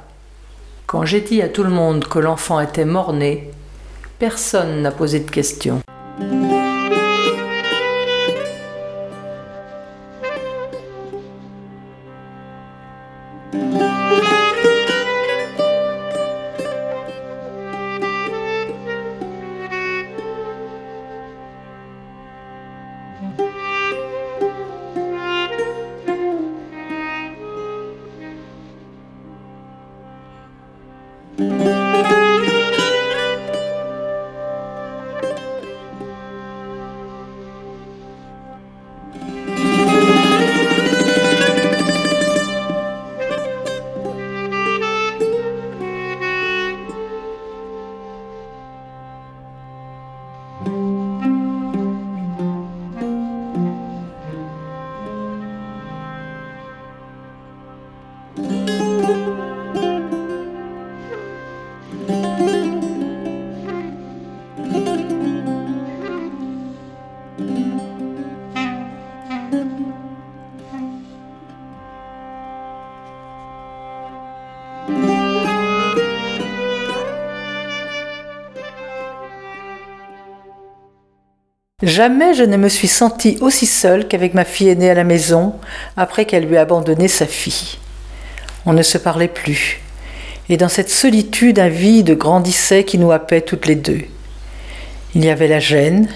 Quand 0.87 1.05
j'ai 1.05 1.21
dit 1.21 1.41
à 1.41 1.49
tout 1.49 1.63
le 1.63 1.71
monde 1.71 2.07
que 2.07 2.19
l'enfant 2.19 2.61
était 2.61 2.85
mort-né, 2.85 3.51
personne 4.19 4.83
n'a 4.83 4.91
posé 4.91 5.21
de 5.21 5.31
questions. 5.31 5.81
Jamais 81.83 82.35
je 82.35 82.45
ne 82.45 82.57
me 82.57 82.69
suis 82.69 82.87
sentie 82.87 83.37
aussi 83.41 83.67
seule 83.67 84.07
qu'avec 84.07 84.33
ma 84.33 84.45
fille 84.45 84.69
aînée 84.69 84.91
à 84.91 84.95
la 84.95 85.03
maison 85.03 85.57
après 85.97 86.25
qu'elle 86.25 86.47
lui 86.47 86.57
a 86.57 86.61
abandonné 86.61 87.09
sa 87.09 87.27
fille. 87.27 87.79
On 88.65 88.73
ne 88.73 88.83
se 88.83 88.97
parlait 88.97 89.27
plus, 89.27 89.81
et 90.49 90.57
dans 90.57 90.69
cette 90.69 90.89
solitude 90.89 91.59
un 91.59 91.69
vide 91.69 92.17
grandissait 92.17 92.85
qui 92.85 92.97
nous 92.97 93.11
happait 93.11 93.41
toutes 93.41 93.67
les 93.67 93.75
deux. 93.75 94.03
Il 95.17 95.25
y 95.25 95.31
avait 95.31 95.49
la 95.49 95.59
gêne, 95.59 96.09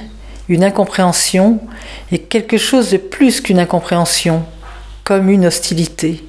une 0.49 0.63
incompréhension, 0.63 1.59
et 2.13 2.21
quelque 2.21 2.57
chose 2.57 2.93
de 2.93 2.97
plus 2.97 3.41
qu'une 3.41 3.59
incompréhension, 3.59 4.45
comme 5.03 5.29
une 5.29 5.47
hostilité. 5.47 6.23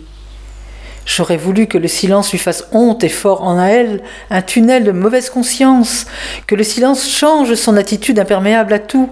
J'aurais 1.10 1.38
voulu 1.38 1.66
que 1.66 1.80
le 1.80 1.88
silence 1.88 2.32
lui 2.32 2.38
fasse 2.38 2.68
honte 2.72 3.04
et 3.04 3.10
fort 3.10 3.42
en 3.42 3.60
elle 3.60 4.04
un 4.30 4.44
tunnel 4.44 4.84
de 4.84 4.92
mauvaise 4.92 5.32
conscience, 5.32 6.06
que 6.46 6.54
le 6.54 6.64
silence 6.64 7.10
change 7.10 7.56
son 7.56 7.78
attitude 7.78 8.20
imperméable 8.20 8.74
à 8.74 8.80
tout, 8.80 9.10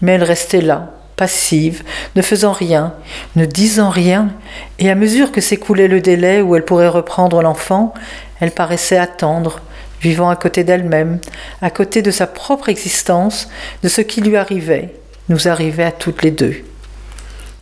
mais 0.00 0.12
elle 0.12 0.24
restait 0.24 0.62
là, 0.62 0.94
passive, 1.16 1.82
ne 2.16 2.22
faisant 2.22 2.52
rien, 2.52 2.94
ne 3.36 3.44
disant 3.44 3.90
rien, 3.90 4.30
et 4.78 4.90
à 4.90 4.94
mesure 4.94 5.32
que 5.32 5.42
s'écoulait 5.42 5.86
le 5.86 6.00
délai 6.00 6.40
où 6.40 6.56
elle 6.56 6.64
pourrait 6.64 6.88
reprendre 6.88 7.42
l'enfant, 7.42 7.92
elle 8.40 8.52
paraissait 8.52 8.96
attendre, 8.96 9.60
vivant 10.00 10.30
à 10.30 10.36
côté 10.36 10.64
d'elle-même, 10.64 11.18
à 11.60 11.68
côté 11.68 12.00
de 12.00 12.10
sa 12.10 12.26
propre 12.26 12.70
existence, 12.70 13.50
de 13.82 13.90
ce 13.90 14.00
qui 14.00 14.22
lui 14.22 14.38
arrivait, 14.38 14.94
nous 15.28 15.46
arrivait 15.46 15.84
à 15.84 15.92
toutes 15.92 16.22
les 16.22 16.30
deux. 16.30 16.64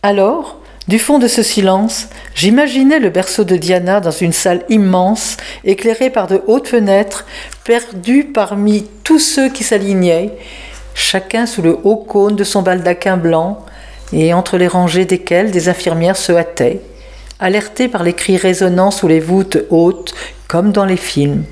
Alors, 0.03 0.62
du 0.87 0.99
fond 0.99 1.17
de 1.17 1.27
ce 1.27 1.43
silence, 1.43 2.07
j'imaginais 2.35 2.99
le 2.99 3.09
berceau 3.09 3.43
de 3.45 3.55
Diana 3.55 4.01
dans 4.01 4.11
une 4.11 4.33
salle 4.33 4.63
immense, 4.69 5.37
éclairée 5.63 6.09
par 6.09 6.27
de 6.27 6.41
hautes 6.47 6.67
fenêtres, 6.67 7.25
perdue 7.63 8.25
parmi 8.25 8.85
tous 9.03 9.19
ceux 9.19 9.49
qui 9.49 9.63
s'alignaient, 9.63 10.31
chacun 10.93 11.45
sous 11.45 11.61
le 11.61 11.77
haut 11.83 11.95
cône 11.95 12.35
de 12.35 12.43
son 12.43 12.61
baldaquin 12.61 13.15
blanc, 13.15 13.65
et 14.11 14.33
entre 14.33 14.57
les 14.57 14.67
rangées 14.67 15.05
desquels 15.05 15.51
des 15.51 15.69
infirmières 15.69 16.17
se 16.17 16.33
hâtaient, 16.33 16.81
alertées 17.39 17.87
par 17.87 18.03
les 18.03 18.13
cris 18.13 18.37
résonnants 18.37 18.91
sous 18.91 19.07
les 19.07 19.21
voûtes 19.21 19.57
hautes, 19.69 20.13
comme 20.47 20.71
dans 20.71 20.85
les 20.85 20.97
films. 20.97 21.45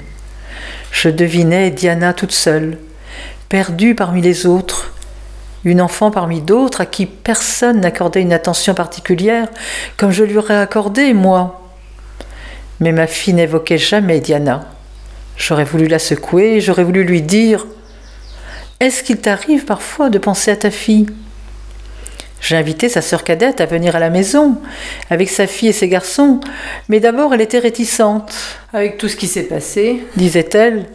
Je 0.91 1.09
devinais 1.09 1.71
Diana 1.71 2.13
toute 2.13 2.33
seule, 2.33 2.77
perdue 3.47 3.95
parmi 3.95 4.21
les 4.21 4.45
autres, 4.45 4.90
une 5.63 5.81
enfant 5.81 6.11
parmi 6.11 6.41
d'autres 6.41 6.81
à 6.81 6.85
qui 6.85 7.05
personne 7.05 7.81
n'accordait 7.81 8.21
une 8.21 8.33
attention 8.33 8.73
particulière 8.73 9.47
comme 9.97 10.11
je 10.11 10.23
lui 10.23 10.37
aurais 10.37 10.57
accordé, 10.57 11.13
moi. 11.13 11.69
Mais 12.79 12.91
ma 12.91 13.07
fille 13.07 13.33
n'évoquait 13.33 13.77
jamais 13.77 14.19
Diana. 14.19 14.65
J'aurais 15.37 15.63
voulu 15.63 15.87
la 15.87 15.99
secouer, 15.99 16.61
j'aurais 16.61 16.83
voulu 16.83 17.03
lui 17.03 17.21
dire 17.21 17.65
Est-ce 18.79 19.03
qu'il 19.03 19.17
t'arrive 19.17 19.65
parfois 19.65 20.09
de 20.09 20.17
penser 20.17 20.51
à 20.51 20.55
ta 20.55 20.71
fille? 20.71 21.07
J'ai 22.41 22.57
invité 22.57 22.89
sa 22.89 23.03
sœur 23.03 23.23
cadette 23.23 23.61
à 23.61 23.67
venir 23.67 23.95
à 23.95 23.99
la 23.99 24.09
maison, 24.09 24.57
avec 25.11 25.29
sa 25.29 25.45
fille 25.45 25.69
et 25.69 25.73
ses 25.73 25.87
garçons, 25.87 26.39
mais 26.89 26.99
d'abord 26.99 27.35
elle 27.35 27.41
était 27.41 27.59
réticente. 27.59 28.33
Avec 28.73 28.97
tout 28.97 29.07
ce 29.07 29.15
qui 29.15 29.27
s'est 29.27 29.43
passé, 29.43 30.03
disait-elle. 30.15 30.85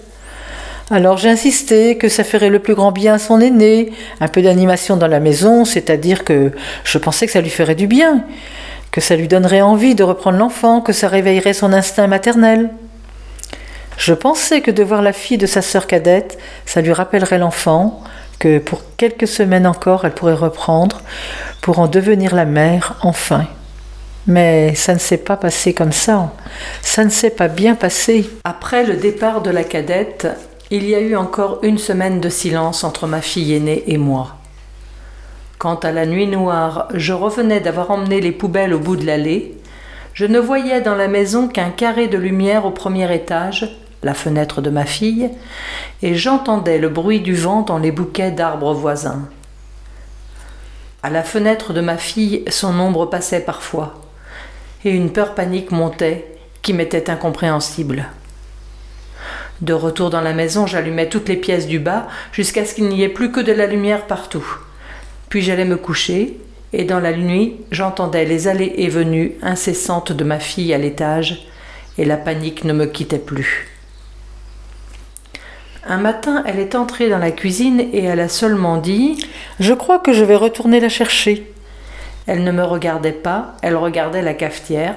Alors 0.89 1.17
j'ai 1.17 1.31
insisté 1.31 1.99
que 1.99 2.09
ça 2.09 2.23
ferait 2.23 2.49
le 2.49 2.61
plus 2.61 2.77
grand 2.77 2.93
bien 2.93 3.15
à 3.15 3.19
son 3.19 3.41
aîné, 3.41 3.93
un 4.21 4.29
peu 4.29 4.41
d'animation 4.41 4.97
dans 4.97 5.09
la 5.09 5.19
maison, 5.19 5.65
c'est-à-dire 5.65 6.23
que 6.23 6.53
je 6.85 6.99
pensais 6.99 7.27
que 7.27 7.33
ça 7.33 7.41
lui 7.41 7.51
ferait 7.51 7.75
du 7.75 7.89
bien, 7.89 8.25
que 8.93 9.01
ça 9.01 9.17
lui 9.17 9.27
donnerait 9.27 9.63
envie 9.63 9.97
de 9.97 10.05
reprendre 10.05 10.39
l'enfant, 10.39 10.81
que 10.81 10.93
ça 10.93 11.09
réveillerait 11.09 11.55
son 11.55 11.73
instinct 11.73 12.07
maternel. 12.07 12.71
Je 13.99 14.15
pensais 14.15 14.61
que 14.61 14.71
de 14.71 14.85
voir 14.85 15.03
la 15.03 15.13
fille 15.13 15.39
de 15.39 15.47
sa 15.47 15.61
sœur 15.61 15.89
cadette, 15.89 16.39
ça 16.67 16.83
lui 16.83 16.93
rappellerait 16.93 17.39
l'enfant, 17.39 18.05
que 18.39 18.59
pour 18.59 18.83
quelques 18.97 19.27
semaines 19.27 19.67
encore 19.67 20.05
elle 20.05 20.15
pourrait 20.15 20.35
reprendre, 20.35 21.03
pour 21.63 21.81
en 21.81 21.89
devenir 21.89 22.33
la 22.33 22.45
mère 22.45 22.95
enfin. 23.03 23.47
Mais 24.29 24.77
ça 24.77 24.95
ne 24.95 25.01
s'est 25.01 25.19
pas 25.19 25.37
passé 25.37 25.75
comme 25.75 25.93
ça. 25.93 26.33
Ça 26.83 27.05
ne 27.05 27.11
s'est 27.11 27.31
pas 27.31 27.49
bien 27.49 27.75
passé. 27.75 28.29
Après 28.45 28.85
le 28.85 28.95
départ 28.95 29.41
de 29.41 29.51
la 29.51 29.65
cadette, 29.65 30.29
il 30.71 30.89
y 30.89 30.97
a 30.97 31.01
eu 31.01 31.15
encore 31.15 31.61
une 31.63 31.79
semaine 31.79 32.21
de 32.21 32.29
silence 32.29 32.83
entre 32.83 33.07
ma 33.07 33.21
fille 33.21 33.55
aînée 33.55 33.85
et 33.87 33.99
moi. 33.99 34.37
Quant 35.59 35.77
à 35.77 35.93
la 35.93 36.07
nuit 36.07 36.27
noire, 36.27 36.89
je 36.93 37.13
revenais 37.13 37.61
d'avoir 37.61 37.93
emmené 37.93 38.21
les 38.21 38.33
poubelles 38.33 38.75
au 38.75 38.81
bout 38.81 38.97
de 38.97 39.07
l'allée. 39.07 39.55
Je 40.13 40.27
ne 40.27 40.41
voyais 40.41 40.81
dans 40.81 40.97
la 40.97 41.07
maison 41.07 41.47
qu'un 41.47 41.71
carré 41.71 42.09
de 42.09 42.19
lumière 42.19 42.67
au 42.67 42.73
premier 42.73 43.15
étage, 43.15 43.79
la 44.03 44.13
fenêtre 44.13 44.61
de 44.61 44.71
ma 44.71 44.85
fille, 44.87 45.31
et 46.03 46.17
j'entendais 46.17 46.79
le 46.79 46.89
bruit 46.89 47.21
du 47.21 47.35
vent 47.35 47.63
dans 47.63 47.79
les 47.79 47.93
bouquets 47.93 48.33
d'arbres 48.33 48.75
voisins. 48.75 49.29
À 51.05 51.11
la 51.11 51.23
fenêtre 51.23 51.73
de 51.75 51.81
ma 51.81 51.97
fille, 51.97 52.45
son 52.49 52.79
ombre 52.81 53.07
passait 53.07 53.41
parfois, 53.41 53.95
et 54.85 54.91
une 54.91 55.13
peur 55.13 55.35
panique 55.37 55.71
montait 55.71 56.27
qui 56.61 56.73
m'était 56.73 57.09
incompréhensible. 57.09 58.09
De 59.63 59.73
retour 59.73 60.11
dans 60.11 60.21
la 60.21 60.35
maison, 60.35 60.67
j'allumais 60.67 61.09
toutes 61.09 61.29
les 61.29 61.37
pièces 61.37 61.67
du 61.67 61.79
bas 61.79 62.09
jusqu'à 62.33 62.65
ce 62.65 62.75
qu'il 62.75 62.89
n'y 62.89 63.03
ait 63.03 63.09
plus 63.09 63.33
que 63.33 63.41
de 63.41 63.53
la 63.53 63.67
lumière 63.67 64.07
partout. 64.07 64.47
Puis 65.31 65.41
j'allais 65.43 65.65
me 65.65 65.77
coucher, 65.77 66.39
et 66.73 66.85
dans 66.85 67.01
la 67.01 67.17
nuit, 67.17 67.57
j'entendais 67.71 68.27
les 68.27 68.49
allées 68.49 68.75
et 68.77 68.89
venues 68.89 69.33
incessantes 69.43 70.13
de 70.13 70.25
ma 70.25 70.39
fille 70.39 70.75
à 70.75 70.79
l'étage, 70.79 71.47
et 71.97 72.05
la 72.05 72.19
panique 72.19 72.65
ne 72.65 72.75
me 72.75 72.85
quittait 72.85 73.19
plus. 73.19 73.69
Un 75.89 75.99
matin, 75.99 76.43
elle 76.47 76.59
est 76.59 76.75
entrée 76.75 77.09
dans 77.09 77.19
la 77.19 77.31
cuisine 77.31 77.81
et 77.81 78.03
elle 78.03 78.19
a 78.19 78.29
seulement 78.29 78.77
dit 78.77 79.25
Je 79.61 79.73
crois 79.73 80.01
que 80.01 80.13
je 80.13 80.25
vais 80.25 80.35
retourner 80.35 80.81
la 80.81 80.89
chercher. 80.89 81.53
Elle 82.27 82.43
ne 82.43 82.51
me 82.51 82.65
regardait 82.65 83.13
pas, 83.13 83.57
elle 83.63 83.77
regardait 83.77 84.23
la 84.23 84.35
cafetière. 84.35 84.97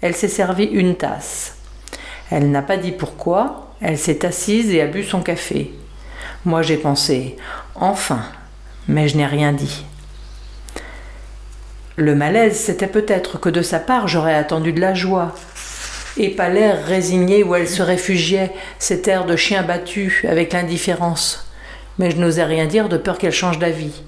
Elle 0.00 0.16
s'est 0.16 0.28
servie 0.28 0.64
une 0.64 0.96
tasse. 0.96 1.58
Elle 2.30 2.50
n'a 2.50 2.62
pas 2.62 2.78
dit 2.78 2.92
pourquoi, 2.92 3.71
elle 3.82 3.98
s'est 3.98 4.24
assise 4.24 4.70
et 4.70 4.80
a 4.80 4.86
bu 4.86 5.02
son 5.04 5.20
café. 5.20 5.72
Moi 6.44 6.62
j'ai 6.62 6.76
pensé 6.76 7.36
Enfin 7.74 8.22
mais 8.88 9.08
je 9.08 9.16
n'ai 9.16 9.26
rien 9.26 9.52
dit. 9.52 9.84
Le 11.96 12.14
malaise, 12.14 12.56
c'était 12.56 12.86
peut-être 12.86 13.38
que 13.38 13.48
de 13.48 13.62
sa 13.62 13.78
part 13.78 14.08
j'aurais 14.08 14.34
attendu 14.34 14.72
de 14.72 14.80
la 14.80 14.94
joie, 14.94 15.34
et 16.16 16.30
pas 16.30 16.48
l'air 16.48 16.84
résigné 16.84 17.42
où 17.42 17.54
elle 17.54 17.68
se 17.68 17.82
réfugiait, 17.82 18.50
cet 18.78 19.08
air 19.08 19.24
de 19.24 19.36
chien 19.36 19.62
battu 19.62 20.24
avec 20.28 20.52
l'indifférence. 20.52 21.50
Mais 21.98 22.10
je 22.10 22.16
n'osais 22.16 22.44
rien 22.44 22.66
dire 22.66 22.88
de 22.88 22.96
peur 22.96 23.18
qu'elle 23.18 23.32
change 23.32 23.58
d'avis. 23.58 24.02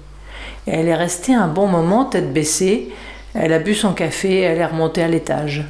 Elle 0.67 0.87
est 0.87 0.95
restée 0.95 1.33
un 1.33 1.47
bon 1.47 1.67
moment, 1.67 2.05
tête 2.05 2.33
baissée, 2.33 2.89
elle 3.33 3.53
a 3.53 3.59
bu 3.59 3.75
son 3.75 3.93
café 3.93 4.29
et 4.29 4.41
elle 4.41 4.59
est 4.59 4.65
remontée 4.65 5.03
à 5.03 5.07
l'étage. 5.07 5.63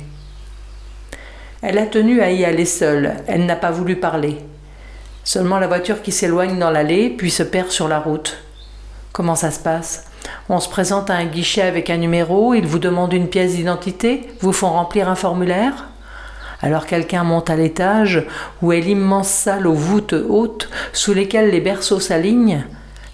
Elle 1.68 1.80
a 1.80 1.88
tenu 1.88 2.22
à 2.22 2.30
y 2.30 2.46
aller 2.46 2.64
seule, 2.64 3.16
elle 3.26 3.48
n'a 3.48 3.56
pas 3.56 3.72
voulu 3.72 3.96
parler. 3.96 4.38
Seulement 5.24 5.58
la 5.58 5.66
voiture 5.66 6.04
qui 6.04 6.12
s'éloigne 6.12 6.60
dans 6.60 6.70
l'allée, 6.70 7.10
puis 7.10 7.32
se 7.32 7.42
perd 7.42 7.72
sur 7.72 7.88
la 7.88 7.98
route. 7.98 8.38
Comment 9.12 9.34
ça 9.34 9.50
se 9.50 9.60
passe? 9.60 10.06
On 10.48 10.60
se 10.60 10.70
présente 10.70 11.10
à 11.10 11.16
un 11.16 11.26
guichet 11.26 11.64
avec 11.64 11.90
un 11.90 11.98
numéro, 11.98 12.54
ils 12.54 12.68
vous 12.68 12.78
demandent 12.78 13.14
une 13.14 13.30
pièce 13.30 13.56
d'identité, 13.56 14.28
vous 14.42 14.54
font 14.54 14.70
remplir 14.70 15.10
un 15.10 15.16
formulaire? 15.16 15.88
Alors 16.62 16.86
quelqu'un 16.86 17.24
monte 17.24 17.50
à 17.50 17.56
l'étage 17.56 18.28
où 18.62 18.72
est 18.72 18.82
l'immense 18.82 19.30
salle 19.30 19.66
aux 19.66 19.74
voûtes 19.74 20.14
hautes 20.14 20.70
sous 20.94 21.16
lesquelles 21.16 21.50
les 21.50 21.62
berceaux 21.62 22.00
s'alignent? 22.00 22.64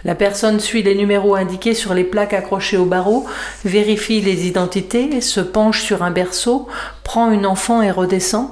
La 0.04 0.16
personne 0.16 0.60
suit 0.60 0.82
les 0.84 0.96
numéros 0.96 1.36
indiqués 1.36 1.76
sur 1.76 1.94
les 1.94 2.04
plaques 2.04 2.34
accrochées 2.34 2.78
au 2.78 2.86
barreau, 2.86 3.26
vérifie 3.66 4.22
les 4.22 4.48
identités, 4.48 5.22
se 5.22 5.40
penche 5.40 5.84
sur 5.84 6.02
un 6.02 6.12
berceau, 6.12 6.68
prend 7.04 7.32
une 7.32 7.46
enfant 7.46 7.82
et 7.82 7.92
redescend. 7.92 8.50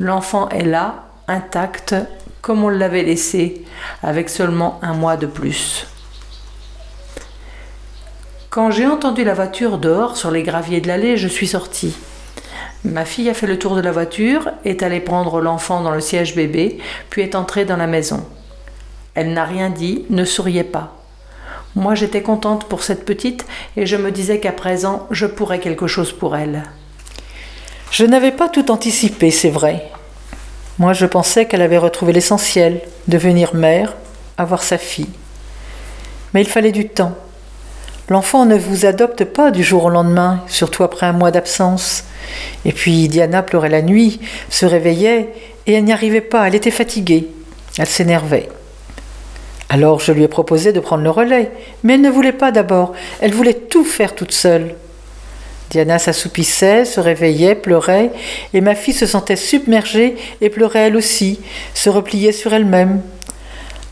L'enfant 0.00 0.48
est 0.48 0.64
là, 0.64 1.04
intact, 1.28 1.94
comme 2.40 2.64
on 2.64 2.68
l'avait 2.68 3.02
laissé, 3.02 3.64
avec 4.02 4.28
seulement 4.28 4.80
un 4.82 4.94
mois 4.94 5.16
de 5.16 5.26
plus. 5.26 5.86
Quand 8.48 8.72
j'ai 8.72 8.86
entendu 8.86 9.22
la 9.22 9.34
voiture 9.34 9.78
dehors 9.78 10.16
sur 10.16 10.32
les 10.32 10.42
graviers 10.42 10.80
de 10.80 10.88
l'allée, 10.88 11.16
je 11.16 11.28
suis 11.28 11.46
sortie. 11.46 11.94
Ma 12.82 13.04
fille 13.04 13.30
a 13.30 13.34
fait 13.34 13.46
le 13.46 13.58
tour 13.58 13.76
de 13.76 13.80
la 13.80 13.92
voiture, 13.92 14.50
est 14.64 14.82
allée 14.82 14.98
prendre 15.00 15.40
l'enfant 15.40 15.82
dans 15.82 15.92
le 15.92 16.00
siège 16.00 16.34
bébé, 16.34 16.78
puis 17.10 17.22
est 17.22 17.36
entrée 17.36 17.64
dans 17.64 17.76
la 17.76 17.86
maison. 17.86 18.26
Elle 19.14 19.32
n'a 19.32 19.44
rien 19.44 19.70
dit, 19.70 20.04
ne 20.10 20.24
souriait 20.24 20.64
pas. 20.64 20.96
Moi 21.76 21.94
j'étais 21.94 22.22
contente 22.22 22.64
pour 22.68 22.82
cette 22.82 23.04
petite 23.04 23.46
et 23.76 23.86
je 23.86 23.96
me 23.96 24.10
disais 24.10 24.40
qu'à 24.40 24.52
présent 24.52 25.06
je 25.10 25.26
pourrais 25.26 25.60
quelque 25.60 25.86
chose 25.86 26.12
pour 26.12 26.36
elle. 26.36 26.64
Je 27.90 28.04
n'avais 28.04 28.32
pas 28.32 28.48
tout 28.48 28.70
anticipé, 28.70 29.30
c'est 29.30 29.50
vrai. 29.50 29.88
Moi 30.78 30.92
je 30.92 31.06
pensais 31.06 31.46
qu'elle 31.46 31.62
avait 31.62 31.78
retrouvé 31.78 32.12
l'essentiel, 32.12 32.80
devenir 33.08 33.54
mère, 33.54 33.96
avoir 34.36 34.62
sa 34.62 34.78
fille. 34.78 35.10
Mais 36.34 36.42
il 36.42 36.48
fallait 36.48 36.72
du 36.72 36.88
temps. 36.88 37.14
L'enfant 38.08 38.44
ne 38.46 38.56
vous 38.56 38.86
adopte 38.86 39.24
pas 39.24 39.52
du 39.52 39.62
jour 39.62 39.84
au 39.84 39.90
lendemain, 39.90 40.42
surtout 40.48 40.82
après 40.82 41.06
un 41.06 41.12
mois 41.12 41.30
d'absence. 41.30 42.04
Et 42.64 42.72
puis 42.72 43.06
Diana 43.06 43.42
pleurait 43.42 43.68
la 43.68 43.82
nuit, 43.82 44.20
se 44.50 44.66
réveillait, 44.66 45.32
et 45.66 45.74
elle 45.74 45.84
n'y 45.84 45.92
arrivait 45.92 46.20
pas, 46.20 46.48
elle 46.48 46.56
était 46.56 46.72
fatiguée, 46.72 47.28
elle 47.78 47.86
s'énervait. 47.86 48.48
Alors 49.72 50.00
je 50.00 50.10
lui 50.10 50.24
ai 50.24 50.28
proposé 50.28 50.72
de 50.72 50.80
prendre 50.80 51.04
le 51.04 51.10
relais, 51.10 51.52
mais 51.84 51.94
elle 51.94 52.00
ne 52.00 52.10
voulait 52.10 52.32
pas 52.32 52.50
d'abord, 52.50 52.92
elle 53.20 53.32
voulait 53.32 53.54
tout 53.54 53.84
faire 53.84 54.16
toute 54.16 54.32
seule. 54.32 54.74
Diana 55.70 56.00
s'assoupissait, 56.00 56.84
se 56.84 56.98
réveillait, 56.98 57.54
pleurait, 57.54 58.10
et 58.52 58.60
ma 58.60 58.74
fille 58.74 58.92
se 58.92 59.06
sentait 59.06 59.36
submergée 59.36 60.16
et 60.40 60.50
pleurait 60.50 60.88
elle 60.88 60.96
aussi, 60.96 61.38
se 61.72 61.88
repliait 61.88 62.32
sur 62.32 62.52
elle-même. 62.52 63.00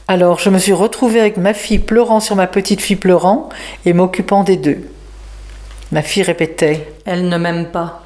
Alors 0.09 0.41
je 0.41 0.51
me 0.51 0.59
suis 0.59 0.73
retrouvée 0.73 1.21
avec 1.21 1.37
ma 1.37 1.55
fille 1.55 1.79
pleurant 1.79 2.19
sur 2.19 2.35
ma 2.35 2.49
petite 2.49 2.81
fille 2.81 2.97
pleurant 2.97 3.49
et 3.87 3.93
m'occupant 3.93 4.43
des 4.43 4.57
deux. 4.57 4.81
Ma 5.93 6.03
fille 6.03 6.25
répétait 6.25 6.89
Elle 7.05 7.29
ne 7.29 7.39
m'aime 7.39 7.67
pas. 7.71 8.03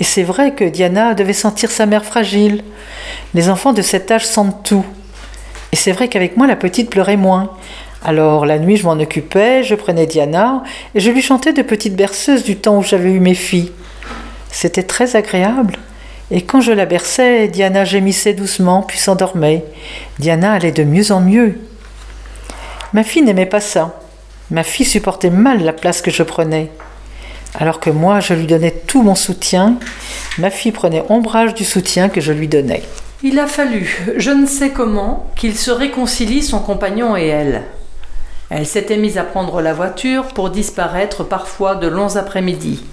Et 0.00 0.04
c'est 0.04 0.22
vrai 0.22 0.54
que 0.54 0.64
Diana 0.64 1.12
devait 1.12 1.34
sentir 1.34 1.70
sa 1.70 1.84
mère 1.84 2.06
fragile. 2.06 2.64
Les 3.34 3.50
enfants 3.50 3.74
de 3.74 3.82
cet 3.82 4.10
âge 4.10 4.26
sentent 4.26 4.64
tout. 4.64 4.86
Et 5.74 5.76
c'est 5.76 5.90
vrai 5.90 6.06
qu'avec 6.06 6.36
moi, 6.36 6.46
la 6.46 6.54
petite 6.54 6.88
pleurait 6.88 7.16
moins. 7.16 7.50
Alors 8.04 8.46
la 8.46 8.60
nuit, 8.60 8.76
je 8.76 8.84
m'en 8.84 8.92
occupais, 8.92 9.64
je 9.64 9.74
prenais 9.74 10.06
Diana 10.06 10.62
et 10.94 11.00
je 11.00 11.10
lui 11.10 11.20
chantais 11.20 11.52
de 11.52 11.62
petites 11.62 11.96
berceuses 11.96 12.44
du 12.44 12.54
temps 12.54 12.78
où 12.78 12.84
j'avais 12.84 13.10
eu 13.10 13.18
mes 13.18 13.34
filles. 13.34 13.72
C'était 14.52 14.84
très 14.84 15.16
agréable. 15.16 15.74
Et 16.30 16.42
quand 16.42 16.60
je 16.60 16.70
la 16.70 16.86
berçais, 16.86 17.48
Diana 17.48 17.84
gémissait 17.84 18.34
doucement 18.34 18.82
puis 18.82 19.00
s'endormait. 19.00 19.64
Diana 20.20 20.52
allait 20.52 20.70
de 20.70 20.84
mieux 20.84 21.10
en 21.10 21.20
mieux. 21.20 21.58
Ma 22.92 23.02
fille 23.02 23.22
n'aimait 23.22 23.44
pas 23.44 23.60
ça. 23.60 24.00
Ma 24.52 24.62
fille 24.62 24.86
supportait 24.86 25.30
mal 25.30 25.64
la 25.64 25.72
place 25.72 26.02
que 26.02 26.12
je 26.12 26.22
prenais. 26.22 26.70
Alors 27.58 27.80
que 27.80 27.90
moi, 27.90 28.20
je 28.20 28.34
lui 28.34 28.46
donnais 28.46 28.70
tout 28.86 29.02
mon 29.02 29.16
soutien, 29.16 29.74
ma 30.38 30.50
fille 30.50 30.70
prenait 30.70 31.02
ombrage 31.08 31.52
du 31.52 31.64
soutien 31.64 32.08
que 32.08 32.20
je 32.20 32.30
lui 32.30 32.46
donnais. 32.46 32.84
Il 33.22 33.38
a 33.38 33.46
fallu, 33.46 34.14
je 34.16 34.30
ne 34.30 34.46
sais 34.46 34.70
comment, 34.70 35.30
qu'il 35.36 35.56
se 35.56 35.70
réconcilie 35.70 36.42
son 36.42 36.58
compagnon 36.58 37.16
et 37.16 37.26
elle. 37.26 37.62
Elle 38.50 38.66
s'était 38.66 38.96
mise 38.96 39.18
à 39.18 39.24
prendre 39.24 39.62
la 39.62 39.72
voiture 39.72 40.26
pour 40.26 40.50
disparaître 40.50 41.24
parfois 41.24 41.74
de 41.74 41.86
longs 41.86 42.16
après-midi. 42.16 42.84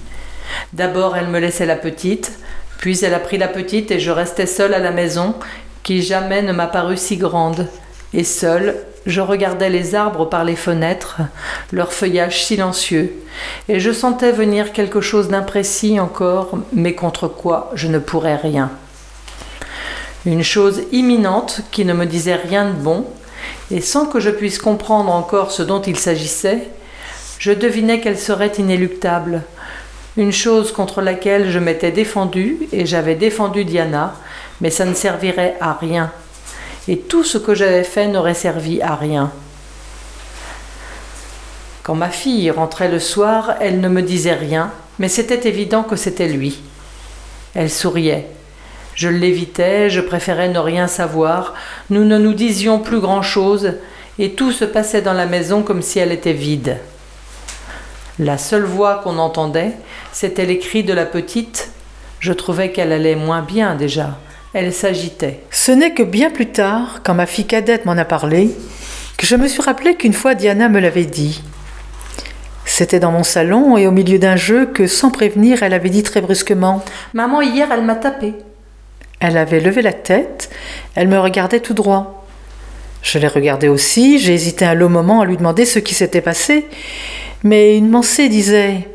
D'abord, 0.73 1.17
elle 1.17 1.27
me 1.27 1.39
laissait 1.39 1.65
la 1.65 1.75
petite, 1.75 2.31
puis 2.77 3.03
elle 3.03 3.13
a 3.13 3.19
pris 3.19 3.37
la 3.37 3.47
petite 3.47 3.91
et 3.91 3.99
je 3.99 4.11
restais 4.11 4.45
seule 4.45 4.73
à 4.73 4.79
la 4.79 4.91
maison, 4.91 5.35
qui 5.83 6.01
jamais 6.01 6.41
ne 6.41 6.53
m'a 6.53 6.67
paru 6.67 6.97
si 6.97 7.17
grande. 7.17 7.67
Et 8.13 8.23
seule, 8.23 8.75
je 9.05 9.21
regardais 9.21 9.69
les 9.69 9.95
arbres 9.95 10.25
par 10.25 10.43
les 10.43 10.55
fenêtres, 10.55 11.21
leur 11.71 11.91
feuillage 11.91 12.43
silencieux, 12.45 13.13
et 13.67 13.79
je 13.79 13.91
sentais 13.91 14.31
venir 14.31 14.73
quelque 14.73 15.01
chose 15.01 15.29
d'imprécis 15.29 15.99
encore, 15.99 16.59
mais 16.73 16.93
contre 16.93 17.27
quoi 17.27 17.71
je 17.73 17.87
ne 17.87 17.99
pourrais 17.99 18.35
rien. 18.35 18.71
Une 20.25 20.43
chose 20.43 20.83
imminente 20.91 21.61
qui 21.71 21.85
ne 21.85 21.93
me 21.93 22.05
disait 22.05 22.35
rien 22.35 22.65
de 22.65 22.73
bon, 22.73 23.05
et 23.71 23.81
sans 23.81 24.05
que 24.05 24.19
je 24.19 24.29
puisse 24.29 24.59
comprendre 24.59 25.11
encore 25.11 25.51
ce 25.51 25.63
dont 25.63 25.81
il 25.81 25.97
s'agissait, 25.97 26.67
je 27.39 27.51
devinais 27.51 28.01
qu'elle 28.01 28.19
serait 28.19 28.51
inéluctable, 28.57 29.43
une 30.17 30.31
chose 30.31 30.71
contre 30.71 31.01
laquelle 31.01 31.49
je 31.49 31.59
m'étais 31.59 31.91
défendu, 31.91 32.67
et 32.71 32.85
j'avais 32.85 33.15
défendu 33.15 33.65
Diana, 33.65 34.15
mais 34.59 34.69
ça 34.69 34.85
ne 34.85 34.93
servirait 34.93 35.55
à 35.59 35.73
rien 35.73 36.11
et 36.87 36.97
tout 36.97 37.23
ce 37.23 37.37
que 37.37 37.53
j'avais 37.53 37.83
fait 37.83 38.07
n'aurait 38.07 38.33
servi 38.33 38.81
à 38.81 38.95
rien. 38.95 39.31
Quand 41.83 41.95
ma 41.95 42.09
fille 42.09 42.49
rentrait 42.51 42.89
le 42.89 42.99
soir, 42.99 43.55
elle 43.59 43.79
ne 43.79 43.89
me 43.89 44.01
disait 44.01 44.33
rien, 44.33 44.71
mais 44.99 45.09
c'était 45.09 45.47
évident 45.47 45.83
que 45.83 45.95
c'était 45.95 46.27
lui. 46.27 46.61
Elle 47.53 47.69
souriait. 47.69 48.27
Je 48.95 49.09
l'évitais, 49.09 49.89
je 49.89 50.01
préférais 50.01 50.49
ne 50.49 50.59
rien 50.59 50.87
savoir, 50.87 51.53
nous 51.89 52.03
ne 52.03 52.17
nous 52.17 52.33
disions 52.33 52.79
plus 52.79 52.99
grand-chose, 52.99 53.73
et 54.19 54.31
tout 54.31 54.51
se 54.51 54.65
passait 54.65 55.01
dans 55.01 55.13
la 55.13 55.25
maison 55.25 55.63
comme 55.63 55.81
si 55.81 55.99
elle 55.99 56.11
était 56.11 56.33
vide. 56.33 56.77
La 58.19 58.37
seule 58.37 58.65
voix 58.65 59.01
qu'on 59.03 59.17
entendait, 59.17 59.71
c'était 60.11 60.45
les 60.45 60.59
cris 60.59 60.83
de 60.83 60.93
la 60.93 61.05
petite. 61.05 61.71
Je 62.19 62.33
trouvais 62.33 62.71
qu'elle 62.71 62.91
allait 62.91 63.15
moins 63.15 63.41
bien 63.41 63.75
déjà. 63.75 64.19
Elle 64.53 64.73
s'agitait. 64.73 65.39
Ce 65.49 65.71
n'est 65.71 65.93
que 65.93 66.03
bien 66.03 66.29
plus 66.29 66.51
tard, 66.51 66.99
quand 67.03 67.13
ma 67.13 67.25
fille 67.25 67.47
cadette 67.47 67.85
m'en 67.85 67.97
a 67.97 68.05
parlé, 68.05 68.51
que 69.17 69.25
je 69.25 69.35
me 69.35 69.47
suis 69.47 69.61
rappelé 69.61 69.95
qu'une 69.95 70.13
fois 70.13 70.35
Diana 70.35 70.67
me 70.67 70.79
l'avait 70.79 71.05
dit. 71.05 71.41
C'était 72.65 72.99
dans 72.99 73.11
mon 73.11 73.23
salon 73.23 73.77
et 73.77 73.87
au 73.87 73.91
milieu 73.91 74.19
d'un 74.19 74.35
jeu 74.35 74.65
que, 74.65 74.87
sans 74.87 75.09
prévenir, 75.09 75.63
elle 75.63 75.73
avait 75.73 75.89
dit 75.89 76.03
très 76.03 76.21
brusquement 76.21 76.83
Maman, 77.13 77.41
hier, 77.41 77.69
elle 77.71 77.83
m'a 77.83 77.95
tapé. 77.95 78.33
Elle 79.21 79.37
avait 79.37 79.59
levé 79.59 79.83
la 79.83 79.93
tête, 79.93 80.49
elle 80.95 81.07
me 81.07 81.19
regardait 81.19 81.59
tout 81.59 81.75
droit. 81.75 82.25
Je 83.03 83.19
l'ai 83.19 83.27
regardée 83.27 83.67
aussi, 83.67 84.17
j'ai 84.17 84.33
hésité 84.33 84.65
un 84.65 84.73
long 84.73 84.89
moment 84.89 85.21
à 85.21 85.25
lui 85.25 85.37
demander 85.37 85.65
ce 85.65 85.77
qui 85.77 85.93
s'était 85.93 86.21
passé, 86.21 86.65
mais 87.43 87.77
une 87.77 87.91
pensée 87.91 88.29
disait 88.29 88.89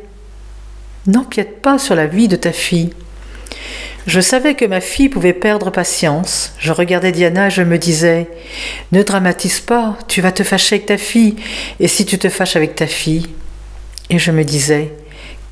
N'empiète 1.07 1.61
pas 1.61 1.79
sur 1.79 1.95
la 1.95 2.07
vie 2.07 2.27
de 2.27 2.35
ta 2.35 2.51
fille. 2.51 2.89
Je 4.05 4.19
savais 4.19 4.55
que 4.55 4.65
ma 4.65 4.81
fille 4.81 5.07
pouvait 5.07 5.33
perdre 5.33 5.69
patience. 5.69 6.53
Je 6.59 6.73
regardais 6.73 7.13
Diana 7.13 7.47
et 7.47 7.49
je 7.49 7.61
me 7.61 7.77
disais 7.77 8.27
Ne 8.91 9.03
dramatise 9.03 9.61
pas, 9.61 9.97
tu 10.09 10.19
vas 10.19 10.33
te 10.33 10.43
fâcher 10.43 10.75
avec 10.75 10.87
ta 10.87 10.97
fille. 10.97 11.37
Et 11.79 11.87
si 11.87 12.05
tu 12.05 12.17
te 12.17 12.27
fâches 12.27 12.57
avec 12.57 12.75
ta 12.75 12.87
fille? 12.87 13.27
Et 14.09 14.19
je 14.19 14.31
me 14.31 14.43
disais 14.43 14.91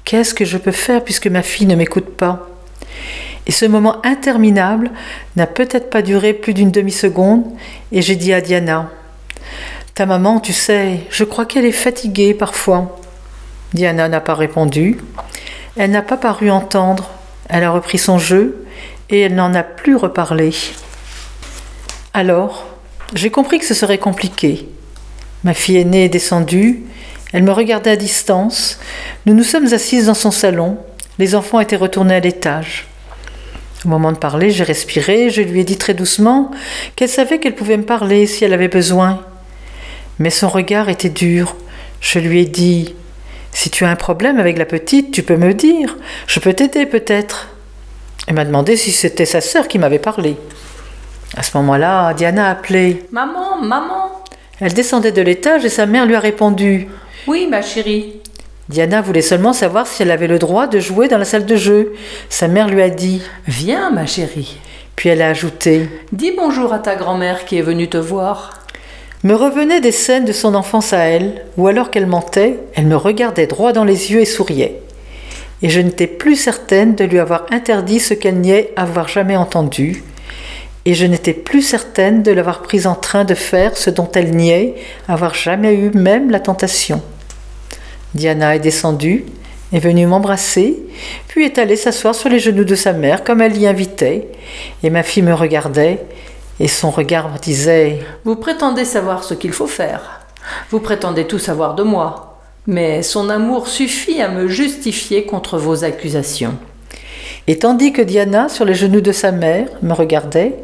Qu'est-ce 0.03 0.33
que 0.33 0.45
je 0.45 0.57
peux 0.57 0.73
faire 0.73 1.01
puisque 1.01 1.27
ma 1.27 1.41
fille 1.41 1.65
ne 1.65 1.75
m'écoute 1.75 2.15
pas? 2.17 2.49
Et 3.47 3.51
ce 3.51 3.65
moment 3.65 4.03
interminable 4.05 4.91
n'a 5.35 5.47
peut-être 5.47 5.89
pas 5.89 6.01
duré 6.01 6.33
plus 6.33 6.53
d'une 6.53 6.71
demi-seconde 6.71 7.45
et 7.91 8.01
j'ai 8.01 8.15
dit 8.15 8.33
à 8.33 8.41
Diana 8.41 8.89
Ta 9.93 10.05
maman, 10.05 10.39
tu 10.39 10.51
sais, 10.51 11.01
je 11.09 11.23
crois 11.23 11.45
qu'elle 11.45 11.65
est 11.65 11.71
fatiguée 11.71 12.33
parfois. 12.33 12.99
Diana 13.73 14.09
n'a 14.09 14.19
pas 14.19 14.35
répondu. 14.35 14.97
Elle 15.77 15.91
n'a 15.91 16.01
pas 16.01 16.17
paru 16.17 16.49
entendre. 16.49 17.09
Elle 17.49 17.63
a 17.63 17.71
repris 17.71 17.97
son 17.97 18.17
jeu 18.17 18.65
et 19.09 19.21
elle 19.21 19.35
n'en 19.35 19.53
a 19.53 19.63
plus 19.63 19.95
reparlé. 19.95 20.51
Alors, 22.13 22.65
j'ai 23.13 23.29
compris 23.29 23.59
que 23.59 23.65
ce 23.65 23.73
serait 23.73 23.97
compliqué. 23.97 24.67
Ma 25.43 25.53
fille 25.53 25.77
aînée 25.77 26.05
est 26.05 26.09
descendue, 26.09 26.83
elle 27.33 27.43
me 27.43 27.51
regardait 27.51 27.91
à 27.91 27.95
distance, 27.97 28.79
nous 29.25 29.33
nous 29.33 29.43
sommes 29.43 29.73
assises 29.73 30.07
dans 30.07 30.15
son 30.15 30.31
salon, 30.31 30.77
les 31.19 31.35
enfants 31.35 31.59
étaient 31.59 31.75
retournés 31.75 32.15
à 32.15 32.19
l'étage. 32.19 32.87
Au 33.85 33.87
moment 33.87 34.11
de 34.11 34.17
parler, 34.17 34.49
j'ai 34.49 34.63
respiré, 34.63 35.29
je 35.29 35.41
lui 35.41 35.59
ai 35.59 35.63
dit 35.63 35.77
très 35.77 35.93
doucement 35.93 36.49
qu'elle 36.95 37.09
savait 37.09 37.39
qu'elle 37.39 37.53
pouvait 37.53 37.77
me 37.77 37.83
parler 37.83 38.25
si 38.25 38.43
elle 38.43 38.53
avait 38.53 38.67
besoin. 38.67 39.21
Mais 40.17 40.31
son 40.31 40.49
regard 40.49 40.89
était 40.89 41.09
dur. 41.09 41.55
Je 42.01 42.17
lui 42.17 42.41
ai 42.41 42.45
dit 42.45 42.95
si 43.51 43.69
tu 43.69 43.85
as 43.85 43.89
un 43.89 43.95
problème 43.95 44.39
avec 44.39 44.57
la 44.57 44.65
petite, 44.65 45.11
tu 45.11 45.23
peux 45.23 45.37
me 45.37 45.53
dire. 45.53 45.97
Je 46.27 46.39
peux 46.39 46.53
t'aider 46.53 46.85
peut-être. 46.85 47.49
Elle 48.27 48.33
m'a 48.33 48.43
demandé 48.43 48.75
si 48.75 48.91
c'était 48.91 49.25
sa 49.25 49.39
sœur 49.39 49.67
qui 49.67 49.77
m'avait 49.77 49.99
parlé. 49.99 50.35
À 51.37 51.43
ce 51.43 51.55
moment-là, 51.57 52.13
Diana 52.13 52.47
a 52.47 52.51
appelé. 52.51 53.05
Maman, 53.11 53.61
maman. 53.61 54.23
Elle 54.59 54.73
descendait 54.73 55.11
de 55.11 55.21
l'étage 55.21 55.63
et 55.63 55.69
sa 55.69 55.85
mère 55.85 56.05
lui 56.05 56.15
a 56.15 56.19
répondu. 56.19 56.87
Oui, 57.27 57.47
ma 57.49 57.61
chérie. 57.61 58.21
Diana 58.69 59.01
voulait 59.01 59.21
seulement 59.21 59.53
savoir 59.53 59.87
si 59.87 60.01
elle 60.01 60.11
avait 60.11 60.27
le 60.27 60.39
droit 60.39 60.67
de 60.67 60.79
jouer 60.79 61.07
dans 61.07 61.17
la 61.17 61.25
salle 61.25 61.45
de 61.45 61.55
jeu. 61.55 61.93
Sa 62.29 62.47
mère 62.47 62.67
lui 62.67 62.81
a 62.81 62.89
dit. 62.89 63.21
Viens, 63.47 63.91
ma 63.91 64.05
chérie. 64.05 64.57
Puis 64.95 65.09
elle 65.09 65.21
a 65.21 65.29
ajouté. 65.29 65.89
Dis 66.11 66.33
bonjour 66.35 66.73
à 66.73 66.79
ta 66.79 66.95
grand-mère 66.95 67.45
qui 67.45 67.57
est 67.57 67.61
venue 67.61 67.89
te 67.89 67.97
voir 67.97 68.65
me 69.25 69.33
revenaient 69.33 69.81
des 69.81 69.91
scènes 69.91 70.25
de 70.25 70.31
son 70.31 70.53
enfance 70.53 70.93
à 70.93 70.99
elle, 70.99 71.45
ou 71.57 71.65
alors 71.65 71.89
qu'elle 71.89 72.05
mentait, 72.05 72.59
elle 72.75 72.85
me 72.85 72.95
regardait 72.95 73.47
droit 73.47 73.73
dans 73.73 73.83
les 73.83 74.11
yeux 74.11 74.21
et 74.21 74.25
souriait. 74.25 74.81
Et 75.63 75.69
je 75.69 75.81
n'étais 75.81 76.05
plus 76.05 76.35
certaine 76.35 76.93
de 76.93 77.05
lui 77.05 77.17
avoir 77.17 77.47
interdit 77.49 77.99
ce 77.99 78.13
qu'elle 78.13 78.39
niait 78.39 78.71
avoir 78.75 79.07
jamais 79.07 79.35
entendu, 79.35 80.03
et 80.85 80.93
je 80.93 81.07
n'étais 81.07 81.33
plus 81.33 81.63
certaine 81.63 82.21
de 82.21 82.31
l'avoir 82.31 82.61
prise 82.61 82.85
en 82.85 82.93
train 82.93 83.25
de 83.25 83.33
faire 83.33 83.75
ce 83.77 83.89
dont 83.89 84.11
elle 84.13 84.35
niait 84.35 84.75
avoir 85.07 85.33
jamais 85.33 85.73
eu 85.73 85.89
même 85.95 86.29
la 86.29 86.39
tentation. 86.39 87.01
Diana 88.15 88.55
est 88.55 88.59
descendue, 88.59 89.25
est 89.73 89.79
venue 89.79 90.07
m'embrasser, 90.07 90.81
puis 91.27 91.43
est 91.43 91.57
allée 91.57 91.75
s'asseoir 91.75 92.15
sur 92.15 92.29
les 92.29 92.39
genoux 92.39 92.63
de 92.63 92.73
sa 92.73 92.93
mère 92.93 93.25
comme 93.25 93.41
elle 93.41 93.51
l'y 93.51 93.67
invitait, 93.67 94.29
et 94.83 94.89
ma 94.89 95.03
fille 95.03 95.21
me 95.21 95.33
regardait, 95.33 95.99
et 96.61 96.69
son 96.69 96.91
regard 96.91 97.29
me 97.29 97.37
disait 97.37 97.99
Vous 98.23 98.37
prétendez 98.37 98.85
savoir 98.85 99.25
ce 99.25 99.33
qu'il 99.33 99.51
faut 99.51 99.67
faire. 99.67 100.21
Vous 100.71 100.79
prétendez 100.79 101.27
tout 101.27 101.39
savoir 101.39 101.75
de 101.75 101.83
moi. 101.83 102.39
Mais 102.67 103.03
son 103.03 103.29
amour 103.29 103.67
suffit 103.67 104.21
à 104.21 104.29
me 104.29 104.47
justifier 104.47 105.25
contre 105.25 105.57
vos 105.57 105.83
accusations. 105.83 106.55
Et 107.47 107.59
tandis 107.59 107.91
que 107.91 108.01
Diana, 108.01 108.47
sur 108.47 108.63
les 108.63 108.73
genoux 108.73 109.01
de 109.01 109.11
sa 109.11 109.31
mère, 109.31 109.67
me 109.81 109.93
regardait, 109.93 110.55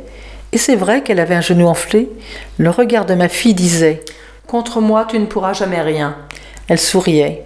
et 0.53 0.57
c'est 0.57 0.77
vrai 0.77 1.03
qu'elle 1.03 1.19
avait 1.19 1.35
un 1.35 1.41
genou 1.41 1.67
enflé, 1.67 2.09
le 2.57 2.69
regard 2.69 3.05
de 3.05 3.13
ma 3.13 3.27
fille 3.27 3.53
disait 3.53 4.01
Contre 4.47 4.79
moi, 4.79 5.05
tu 5.07 5.19
ne 5.19 5.25
pourras 5.25 5.53
jamais 5.53 5.81
rien. 5.81 6.15
Elle 6.71 6.79
souriait. 6.79 7.43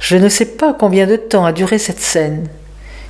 Je 0.00 0.16
ne 0.16 0.30
sais 0.30 0.46
pas 0.46 0.72
combien 0.72 1.06
de 1.06 1.16
temps 1.16 1.44
a 1.44 1.52
duré 1.52 1.76
cette 1.76 2.00
scène. 2.00 2.48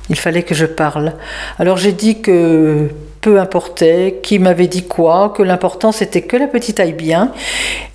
Il 0.09 0.17
fallait 0.17 0.43
que 0.43 0.53
je 0.53 0.65
parle. 0.65 1.13
Alors 1.59 1.77
j'ai 1.77 1.93
dit 1.93 2.21
que 2.21 2.89
peu 3.21 3.39
importait 3.39 4.19
qui 4.21 4.37
m'avait 4.37 4.67
dit 4.67 4.85
quoi, 4.85 5.33
que 5.33 5.43
l'important 5.43 5.93
c'était 5.93 6.23
que 6.23 6.35
la 6.35 6.47
petite 6.47 6.81
aille 6.81 6.91
bien, 6.91 7.31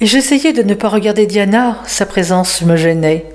et 0.00 0.06
j'essayais 0.06 0.54
de 0.54 0.62
ne 0.62 0.72
pas 0.72 0.88
regarder 0.88 1.26
Diana, 1.26 1.76
sa 1.84 2.06
présence 2.06 2.62
me 2.62 2.76
gênait. 2.76 3.26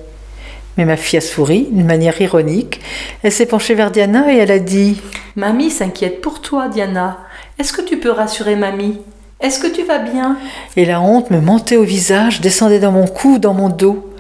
Mais 0.78 0.86
ma 0.86 0.98
fille 0.98 1.20
a 1.20 1.22
souri 1.22 1.68
d'une 1.72 1.86
manière 1.86 2.20
ironique. 2.20 2.82
Elle 3.22 3.32
s'est 3.32 3.46
penchée 3.46 3.76
vers 3.76 3.92
Diana 3.92 4.34
et 4.34 4.38
elle 4.38 4.50
a 4.50 4.58
dit 4.58 5.04
Mamie 5.36 5.70
s'inquiète 5.70 6.22
pour 6.22 6.42
toi, 6.42 6.68
Diana. 6.68 7.20
Est-ce 7.60 7.74
que 7.74 7.84
tu 7.84 7.98
peux 7.98 8.10
rassurer 8.10 8.56
mamie? 8.56 9.02
Est-ce 9.40 9.60
que 9.60 9.68
tu 9.68 9.84
vas 9.84 10.00
bien? 10.00 10.38
Et 10.78 10.86
la 10.86 11.00
honte 11.00 11.30
me 11.30 11.40
montait 11.40 11.78
au 11.78 11.84
visage, 11.84 12.42
descendait 12.42 12.80
dans 12.80 12.92
mon 12.92 13.06
cou, 13.06 13.38
dans 13.38 13.54
mon 13.54 13.70
dos. 13.70 14.15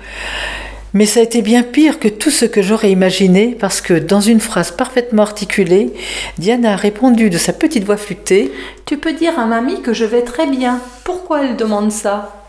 Mais 0.93 1.05
ça 1.05 1.19
a 1.19 1.23
été 1.23 1.41
bien 1.41 1.61
pire 1.61 1.99
que 1.99 2.07
tout 2.07 2.31
ce 2.31 2.45
que 2.45 2.61
j'aurais 2.61 2.89
imaginé 2.89 3.57
parce 3.59 3.81
que 3.81 3.93
dans 3.93 4.21
une 4.21 4.39
phrase 4.39 4.71
parfaitement 4.71 5.23
articulée, 5.23 5.91
Diana 6.37 6.73
a 6.73 6.75
répondu 6.77 7.29
de 7.29 7.37
sa 7.37 7.51
petite 7.51 7.83
voix 7.83 7.97
flûtée 7.97 8.53
Tu 8.85 8.97
peux 8.97 9.11
dire 9.11 9.37
à 9.37 9.45
mamie 9.45 9.81
que 9.81 9.93
je 9.93 10.05
vais 10.05 10.21
très 10.21 10.47
bien. 10.47 10.79
Pourquoi 11.03 11.43
elle 11.43 11.57
demande 11.57 11.91
ça? 11.91 12.44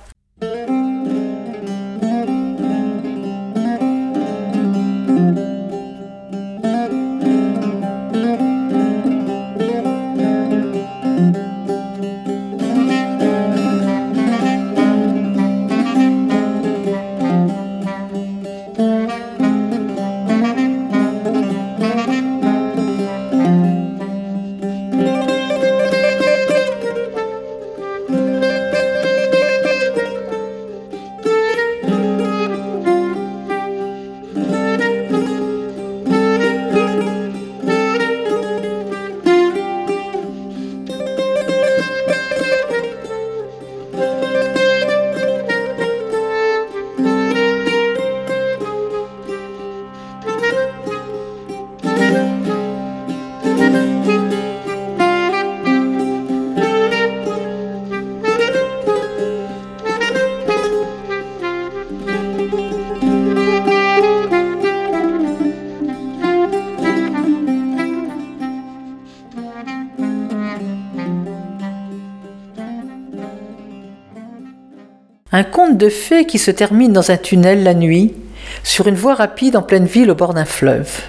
De 75.77 75.89
fées 75.89 76.27
qui 76.27 76.39
se 76.39 76.51
termine 76.51 76.93
dans 76.93 77.11
un 77.11 77.17
tunnel 77.17 77.63
la 77.63 77.75
nuit, 77.75 78.15
sur 78.63 78.87
une 78.87 78.95
voie 78.95 79.15
rapide 79.15 79.57
en 79.57 79.63
pleine 79.63 79.87
ville 79.87 80.11
au 80.11 80.15
bord 80.15 80.35
d'un 80.35 80.45
fleuve. 80.45 81.03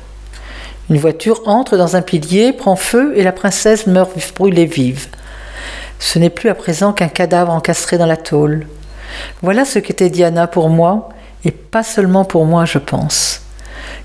Une 0.90 0.98
voiture 0.98 1.42
entre 1.46 1.78
dans 1.78 1.96
un 1.96 2.02
pilier, 2.02 2.54
prend 2.54 2.76
feu 2.76 3.14
et 3.16 3.24
la 3.24 3.32
princesse 3.32 3.88
meurt 3.88 4.12
brûlée 4.36 4.66
vive. 4.66 5.08
Ce 6.00 6.20
n'est 6.20 6.30
plus 6.30 6.50
à 6.50 6.56
présent 6.56 6.94
qu'un 6.94 7.08
cadavre 7.08 7.52
encastré 7.52 7.98
dans 7.98 8.06
la 8.06 8.18
tôle. 8.18 8.66
Voilà 9.42 9.66
ce 9.66 9.80
qu'était 9.80 10.10
Diana 10.10 10.48
pour 10.48 10.70
moi, 10.70 11.10
et 11.44 11.52
pas 11.52 11.84
seulement 11.84 12.26
pour 12.26 12.46
moi, 12.46 12.66
je 12.66 12.78
pense. 12.78 13.42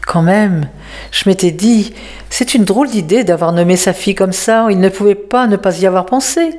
Quand 0.07 0.23
même, 0.23 0.69
je 1.11 1.29
m'étais 1.29 1.53
dit, 1.53 1.95
c'est 2.31 2.55
une 2.55 2.65
drôle 2.65 2.89
d'idée 2.89 3.25
d'avoir 3.25 3.53
nommé 3.53 3.77
sa 3.77 3.93
fille 3.93 4.15
comme 4.15 4.33
ça, 4.33 4.67
il 4.71 4.81
ne 4.81 4.89
pouvait 4.89 5.15
pas 5.15 5.47
ne 5.47 5.57
pas 5.57 5.79
y 5.79 5.87
avoir 5.87 6.07
pensé. 6.07 6.59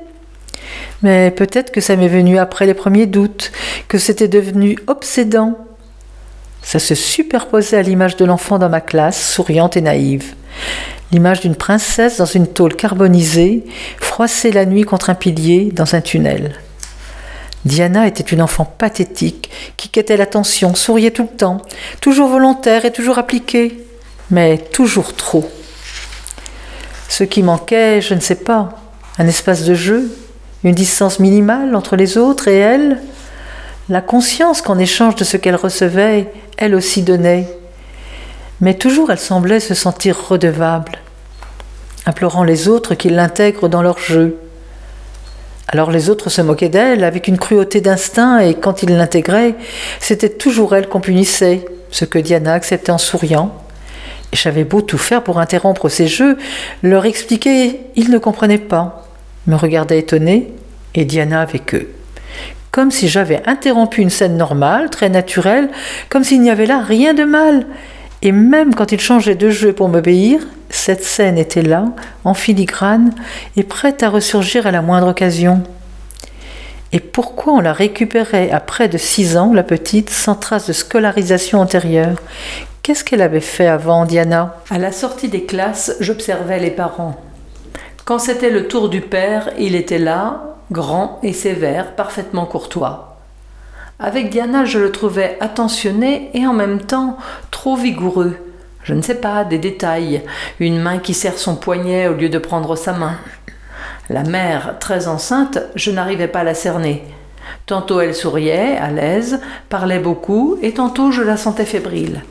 Mais 1.02 1.32
peut-être 1.32 1.72
que 1.72 1.82
ça 1.82 1.96
m'est 1.96 2.08
venu 2.08 2.38
après 2.38 2.66
les 2.66 2.74
premiers 2.74 3.06
doutes, 3.06 3.52
que 3.88 3.98
c'était 3.98 4.28
devenu 4.28 4.78
obsédant. 4.88 5.58
Ça 6.62 6.80
se 6.80 6.96
superposait 6.96 7.78
à 7.78 7.82
l'image 7.82 8.16
de 8.16 8.26
l'enfant 8.26 8.58
dans 8.58 8.70
ma 8.70 8.82
classe, 8.82 9.32
souriante 9.32 9.76
et 9.76 9.82
naïve. 9.82 10.34
L'image 11.12 11.42
d'une 11.42 11.56
princesse 11.56 12.18
dans 12.18 12.26
une 12.26 12.48
tôle 12.48 12.76
carbonisée, 12.76 13.66
froissée 14.00 14.52
la 14.52 14.66
nuit 14.66 14.84
contre 14.84 15.10
un 15.10 15.16
pilier 15.16 15.72
dans 15.74 15.94
un 15.94 16.02
tunnel. 16.02 16.56
Diana 17.66 18.08
était 18.08 18.24
une 18.24 18.42
enfant 18.42 18.66
pathétique, 18.66 19.50
qui 19.78 19.90
quêtait 19.90 20.18
l'attention, 20.18 20.76
souriait 20.76 21.12
tout 21.12 21.30
le 21.32 21.38
temps, 21.38 21.62
toujours 22.02 22.30
volontaire 22.30 22.86
et 22.86 22.92
toujours 22.92 23.20
appliquée, 23.20 23.86
mais 24.32 24.58
toujours 24.58 25.16
trop. 25.16 25.50
Ce 27.08 27.24
qui 27.24 27.44
manquait, 27.44 28.02
je 28.02 28.16
ne 28.16 28.20
sais 28.20 28.36
pas, 28.36 28.82
un 29.18 29.28
espace 29.28 29.64
de 29.64 29.76
jeu, 29.76 30.12
une 30.64 30.76
distance 30.76 31.20
minimale 31.20 31.76
entre 31.76 31.96
les 31.96 32.18
autres 32.18 32.48
et 32.48 32.58
elle, 32.58 33.02
la 33.90 34.02
conscience 34.02 34.62
qu'en 34.62 34.80
échange 34.80 35.16
de 35.16 35.24
ce 35.24 35.38
qu'elle 35.38 35.56
recevait, 35.56 36.32
elle 36.58 36.76
aussi 36.76 37.02
donnait. 37.02 37.48
Mais 38.62 38.76
toujours 38.76 39.12
elle 39.12 39.20
semblait 39.20 39.60
se 39.60 39.74
sentir 39.74 40.18
redevable, 40.30 41.00
implorant 42.06 42.44
les 42.44 42.70
autres 42.70 42.96
qu'ils 42.96 43.16
l'intègrent 43.16 43.68
dans 43.68 43.82
leur 43.82 43.98
jeu. 43.98 44.38
Alors 45.68 45.92
les 45.92 46.10
autres 46.10 46.30
se 46.30 46.42
moquaient 46.42 46.70
d'elle 46.70 47.04
avec 47.04 47.28
une 47.28 47.38
cruauté 47.38 47.82
d'instinct 47.82 48.40
et 48.40 48.54
quand 48.54 48.84
ils 48.84 48.96
l'intégraient, 48.96 49.56
c'était 50.00 50.30
toujours 50.30 50.76
elle 50.76 50.88
qu'on 50.88 51.02
punissait, 51.02 51.66
ce 51.92 52.06
que 52.06 52.20
Diana 52.20 52.54
acceptait 52.54 52.92
en 52.92 52.98
souriant. 52.98 53.54
Et 54.32 54.36
j'avais 54.36 54.64
beau 54.64 54.82
tout 54.82 54.98
faire 54.98 55.24
pour 55.24 55.40
interrompre 55.40 55.90
ces 55.90 56.08
jeux, 56.08 56.38
leur 56.84 57.06
expliquer, 57.06 57.82
ils 57.96 58.10
ne 58.10 58.18
comprenaient 58.18 58.58
pas, 58.58 59.04
me 59.48 59.56
regardaient 59.56 60.00
étonnés 60.00 60.54
et 60.96 61.06
Diana 61.06 61.42
avec 61.42 61.74
eux. 61.76 61.90
Comme 62.72 62.92
si 62.92 63.08
j'avais 63.08 63.42
interrompu 63.46 64.02
une 64.02 64.10
scène 64.10 64.38
normale, 64.38 64.90
très 64.90 65.10
naturelle, 65.10 65.70
comme 66.10 66.24
s'il 66.24 66.42
n'y 66.42 66.50
avait 66.50 66.66
là 66.66 66.82
rien 66.82 67.14
de 67.14 67.24
mal. 67.24 67.68
Et 68.22 68.32
même 68.32 68.74
quand 68.74 68.92
ils 68.92 69.00
changeaient 69.00 69.36
de 69.36 69.50
jeu 69.50 69.74
pour 69.74 69.90
m'obéir, 69.90 70.40
cette 70.70 71.04
scène 71.04 71.38
était 71.38 71.62
là, 71.62 71.86
en 72.24 72.34
filigrane, 72.34 73.14
et 73.56 73.64
prête 73.64 74.02
à 74.02 74.10
ressurgir 74.10 74.66
à 74.66 74.72
la 74.72 74.82
moindre 74.82 75.10
occasion. 75.10 75.62
Et 76.94 77.00
pourquoi 77.00 77.54
on 77.54 77.60
la 77.60 77.74
récupérait 77.74 78.50
à 78.50 78.60
près 78.60 78.88
de 78.88 78.98
six 78.98 79.38
ans, 79.38 79.54
la 79.54 79.64
petite, 79.64 80.10
sans 80.10 80.36
trace 80.36 80.68
de 80.68 80.74
scolarisation 80.74 81.60
antérieure? 81.60 82.18
Qu'est-ce 82.82 83.04
qu'elle 83.04 83.22
avait 83.22 83.40
fait 83.40 83.68
avant, 83.68 84.06
Diana? 84.06 84.56
À 84.70 84.78
la 84.78 84.92
sortie 84.92 85.28
des 85.28 85.44
classes, 85.44 85.96
j'observais 86.00 86.60
les 86.60 86.72
parents. 86.72 87.20
Quand 88.06 88.20
c'était 88.20 88.50
le 88.50 88.68
tour 88.68 88.90
du 88.90 89.00
père, 89.00 89.52
il 89.58 89.76
était 89.76 89.98
là, 89.98 90.58
grand 90.74 91.20
et 91.24 91.32
sévère, 91.32 91.96
parfaitement 91.96 92.46
courtois. 92.46 93.16
Avec 93.98 94.30
Diana, 94.30 94.66
je 94.66 94.78
le 94.78 94.92
trouvais 94.92 95.38
attentionné 95.40 96.30
et 96.34 96.46
en 96.46 96.52
même 96.52 96.82
temps 96.82 97.18
trop 97.50 97.78
vigoureux. 97.78 98.36
Je 98.84 98.94
ne 98.94 99.02
sais 99.02 99.16
pas, 99.16 99.46
des 99.46 99.58
détails. 99.58 100.22
Une 100.60 100.82
main 100.82 101.00
qui 101.00 101.14
serre 101.14 101.38
son 101.38 101.56
poignet 101.56 102.10
au 102.10 102.14
lieu 102.14 102.28
de 102.28 102.40
prendre 102.40 102.76
sa 102.76 102.92
main. 102.92 103.16
La 104.10 104.24
mère, 104.24 104.80
très 104.80 105.08
enceinte, 105.08 105.60
je 105.76 105.90
n'arrivais 105.90 106.28
pas 106.28 106.40
à 106.40 106.44
la 106.44 106.56
cerner. 106.56 107.06
Tantôt 107.68 108.02
elle 108.02 108.14
souriait, 108.16 108.76
à 108.76 108.92
l'aise, 108.92 109.40
parlait 109.70 110.00
beaucoup, 110.00 110.58
et 110.62 110.74
tantôt 110.74 111.12
je 111.12 111.22
la 111.22 111.38
sentais 111.38 111.64
fébrile. 111.64 112.22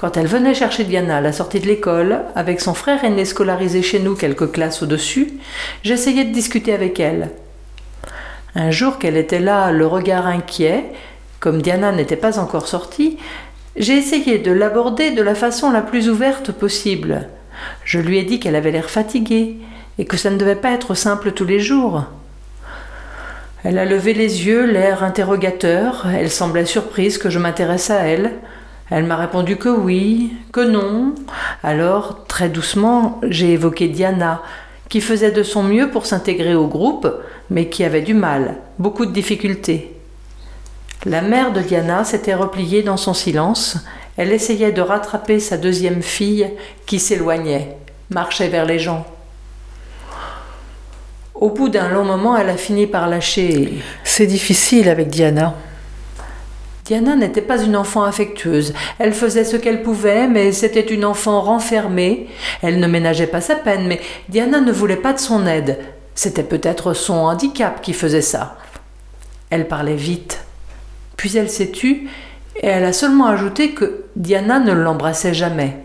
Quand 0.00 0.16
elle 0.16 0.28
venait 0.28 0.54
chercher 0.54 0.84
Diana 0.84 1.18
à 1.18 1.20
la 1.20 1.30
sortie 1.30 1.60
de 1.60 1.66
l'école, 1.66 2.22
avec 2.34 2.62
son 2.62 2.72
frère 2.72 3.04
aîné 3.04 3.26
scolarisé 3.26 3.82
chez 3.82 3.98
nous 3.98 4.14
quelques 4.14 4.50
classes 4.50 4.82
au-dessus, 4.82 5.34
j'essayais 5.82 6.24
de 6.24 6.32
discuter 6.32 6.72
avec 6.72 6.98
elle. 6.98 7.28
Un 8.54 8.70
jour 8.70 8.98
qu'elle 8.98 9.18
était 9.18 9.40
là, 9.40 9.72
le 9.72 9.86
regard 9.86 10.26
inquiet, 10.26 10.86
comme 11.38 11.60
Diana 11.60 11.92
n'était 11.92 12.16
pas 12.16 12.38
encore 12.38 12.66
sortie, 12.66 13.18
j'ai 13.76 13.92
essayé 13.92 14.38
de 14.38 14.50
l'aborder 14.50 15.10
de 15.10 15.20
la 15.20 15.34
façon 15.34 15.70
la 15.70 15.82
plus 15.82 16.08
ouverte 16.08 16.50
possible. 16.50 17.28
Je 17.84 17.98
lui 17.98 18.16
ai 18.16 18.22
dit 18.22 18.40
qu'elle 18.40 18.56
avait 18.56 18.72
l'air 18.72 18.88
fatiguée 18.88 19.56
et 19.98 20.06
que 20.06 20.16
ça 20.16 20.30
ne 20.30 20.38
devait 20.38 20.54
pas 20.54 20.72
être 20.72 20.94
simple 20.94 21.32
tous 21.32 21.44
les 21.44 21.60
jours. 21.60 22.04
Elle 23.64 23.76
a 23.76 23.84
levé 23.84 24.14
les 24.14 24.46
yeux, 24.46 24.64
l'air 24.64 25.04
interrogateur, 25.04 26.06
elle 26.10 26.30
semblait 26.30 26.64
surprise 26.64 27.18
que 27.18 27.28
je 27.28 27.38
m'intéresse 27.38 27.90
à 27.90 27.96
elle. 27.96 28.32
Elle 28.90 29.04
m'a 29.04 29.16
répondu 29.16 29.56
que 29.56 29.68
oui, 29.68 30.32
que 30.52 30.60
non. 30.60 31.14
Alors, 31.62 32.24
très 32.26 32.48
doucement, 32.48 33.20
j'ai 33.22 33.52
évoqué 33.52 33.86
Diana, 33.86 34.42
qui 34.88 35.00
faisait 35.00 35.30
de 35.30 35.44
son 35.44 35.62
mieux 35.62 35.90
pour 35.90 36.06
s'intégrer 36.06 36.56
au 36.56 36.66
groupe, 36.66 37.08
mais 37.50 37.68
qui 37.68 37.84
avait 37.84 38.02
du 38.02 38.14
mal, 38.14 38.56
beaucoup 38.78 39.06
de 39.06 39.12
difficultés. 39.12 39.94
La 41.06 41.22
mère 41.22 41.52
de 41.52 41.60
Diana 41.60 42.04
s'était 42.04 42.34
repliée 42.34 42.82
dans 42.82 42.96
son 42.96 43.14
silence. 43.14 43.78
Elle 44.16 44.32
essayait 44.32 44.72
de 44.72 44.82
rattraper 44.82 45.38
sa 45.38 45.56
deuxième 45.56 46.02
fille 46.02 46.50
qui 46.84 46.98
s'éloignait, 46.98 47.76
marchait 48.10 48.48
vers 48.48 48.66
les 48.66 48.78
gens. 48.78 49.06
Au 51.34 51.48
bout 51.48 51.70
d'un 51.70 51.88
long 51.88 52.04
moment, 52.04 52.36
elle 52.36 52.50
a 52.50 52.56
fini 52.56 52.86
par 52.86 53.08
lâcher. 53.08 53.80
C'est 54.04 54.26
difficile 54.26 54.90
avec 54.90 55.08
Diana. 55.08 55.54
Diana 56.90 57.14
n'était 57.14 57.40
pas 57.40 57.62
une 57.62 57.76
enfant 57.76 58.02
affectueuse. 58.02 58.74
Elle 58.98 59.12
faisait 59.12 59.44
ce 59.44 59.56
qu'elle 59.56 59.84
pouvait, 59.84 60.26
mais 60.26 60.50
c'était 60.50 60.80
une 60.80 61.04
enfant 61.04 61.40
renfermée. 61.40 62.26
Elle 62.62 62.80
ne 62.80 62.88
ménageait 62.88 63.28
pas 63.28 63.40
sa 63.40 63.54
peine, 63.54 63.86
mais 63.86 64.00
Diana 64.28 64.60
ne 64.60 64.72
voulait 64.72 64.96
pas 64.96 65.12
de 65.12 65.20
son 65.20 65.46
aide. 65.46 65.78
C'était 66.16 66.42
peut-être 66.42 66.92
son 66.92 67.14
handicap 67.14 67.80
qui 67.80 67.92
faisait 67.92 68.22
ça. 68.22 68.58
Elle 69.50 69.68
parlait 69.68 69.94
vite. 69.94 70.40
Puis 71.16 71.36
elle 71.36 71.48
s'est 71.48 71.70
tue 71.70 72.08
et 72.56 72.66
elle 72.66 72.84
a 72.84 72.92
seulement 72.92 73.26
ajouté 73.26 73.70
que 73.70 74.06
Diana 74.16 74.58
ne 74.58 74.72
l'embrassait 74.72 75.32
jamais. 75.32 75.76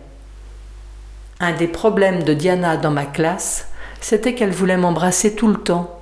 Un 1.40 1.54
des 1.54 1.68
problèmes 1.68 2.24
de 2.24 2.34
Diana 2.34 2.78
dans 2.78 2.90
ma 2.90 3.06
classe, 3.06 3.68
c'était 4.02 4.34
qu'elle 4.34 4.50
voulait 4.50 4.76
m'embrasser 4.76 5.36
tout 5.36 5.50
le 5.50 5.58
temps. 5.58 6.00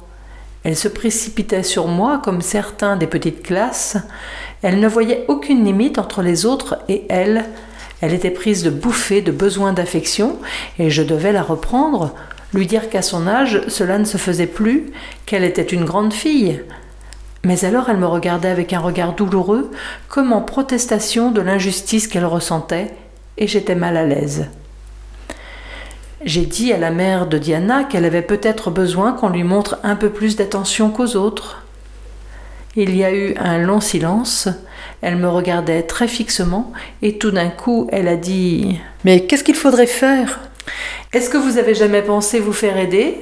Elle 0.63 0.77
se 0.77 0.87
précipitait 0.87 1.63
sur 1.63 1.87
moi 1.87 2.21
comme 2.23 2.41
certains 2.41 2.95
des 2.95 3.07
petites 3.07 3.43
classes. 3.43 3.97
Elle 4.63 4.79
ne 4.79 4.87
voyait 4.87 5.25
aucune 5.27 5.63
limite 5.63 5.99
entre 5.99 6.21
les 6.21 6.45
autres 6.45 6.79
et 6.89 7.03
elle. 7.09 7.45
Elle 8.01 8.13
était 8.13 8.31
prise 8.31 8.63
de 8.63 8.69
bouffées 8.69 9.21
de 9.21 9.31
besoin 9.31 9.73
d'affection 9.73 10.39
et 10.79 10.89
je 10.89 11.03
devais 11.03 11.33
la 11.33 11.43
reprendre, 11.43 12.15
lui 12.53 12.65
dire 12.65 12.89
qu'à 12.89 13.01
son 13.01 13.27
âge 13.27 13.61
cela 13.67 13.97
ne 13.97 14.05
se 14.05 14.17
faisait 14.17 14.47
plus, 14.47 14.91
qu'elle 15.25 15.43
était 15.43 15.61
une 15.61 15.85
grande 15.85 16.13
fille. 16.13 16.61
Mais 17.43 17.65
alors 17.65 17.89
elle 17.89 17.97
me 17.97 18.07
regardait 18.07 18.49
avec 18.49 18.71
un 18.71 18.79
regard 18.79 19.13
douloureux, 19.13 19.69
comme 20.07 20.31
en 20.31 20.41
protestation 20.41 21.31
de 21.31 21.41
l'injustice 21.41 22.07
qu'elle 22.07 22.25
ressentait, 22.25 22.93
et 23.37 23.47
j'étais 23.47 23.75
mal 23.75 23.97
à 23.97 24.05
l'aise. 24.05 24.47
J'ai 26.23 26.45
dit 26.45 26.71
à 26.71 26.77
la 26.77 26.89
mère 26.89 27.27
de 27.27 27.37
Diana 27.37 27.83
qu'elle 27.83 28.05
avait 28.05 28.21
peut-être 28.21 28.71
besoin 28.71 29.11
qu'on 29.11 29.27
lui 29.27 29.43
montre 29.43 29.77
un 29.83 29.97
peu 29.97 30.09
plus 30.09 30.37
d'attention 30.37 30.89
qu'aux 30.89 31.17
autres. 31.17 31.62
Il 32.75 32.95
y 32.95 33.03
a 33.03 33.13
eu 33.13 33.35
un 33.37 33.59
long 33.59 33.79
silence, 33.79 34.49
elle 35.01 35.17
me 35.17 35.29
regardait 35.29 35.83
très 35.83 36.07
fixement, 36.07 36.73
et 37.03 37.19
tout 37.19 37.29
d'un 37.29 37.49
coup 37.49 37.87
elle 37.91 38.07
a 38.07 38.15
dit 38.15 38.79
Mais 39.05 39.25
qu'est-ce 39.25 39.43
qu'il 39.43 39.55
faudrait 39.55 39.85
faire? 39.85 40.39
Est-ce 41.13 41.29
que 41.29 41.37
vous 41.37 41.59
avez 41.59 41.75
jamais 41.75 42.01
pensé 42.01 42.39
vous 42.39 42.53
faire 42.53 42.77
aider? 42.77 43.17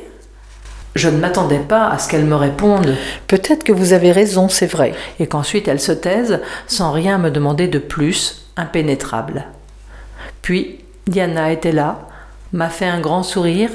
Je 0.96 1.10
ne 1.10 1.18
m'attendais 1.18 1.60
pas 1.60 1.88
à 1.90 1.98
ce 1.98 2.10
qu'elle 2.10 2.26
me 2.26 2.36
réponde. 2.36 2.96
Peut-être 3.28 3.64
que 3.64 3.72
vous 3.72 3.92
avez 3.92 4.12
raison, 4.12 4.48
c'est 4.48 4.68
vrai. 4.68 4.94
Et 5.20 5.28
qu'ensuite 5.28 5.68
elle 5.68 5.80
se 5.80 5.92
taise 5.92 6.40
sans 6.68 6.92
rien 6.92 7.18
me 7.18 7.30
demander 7.30 7.68
de 7.68 7.80
plus, 7.80 8.46
impénétrable. 8.56 9.46
Puis 10.42 10.80
Diana 11.08 11.52
était 11.52 11.72
là, 11.74 12.08
m'a 12.54 12.70
fait 12.70 12.86
un 12.86 13.00
grand 13.00 13.24
sourire 13.24 13.72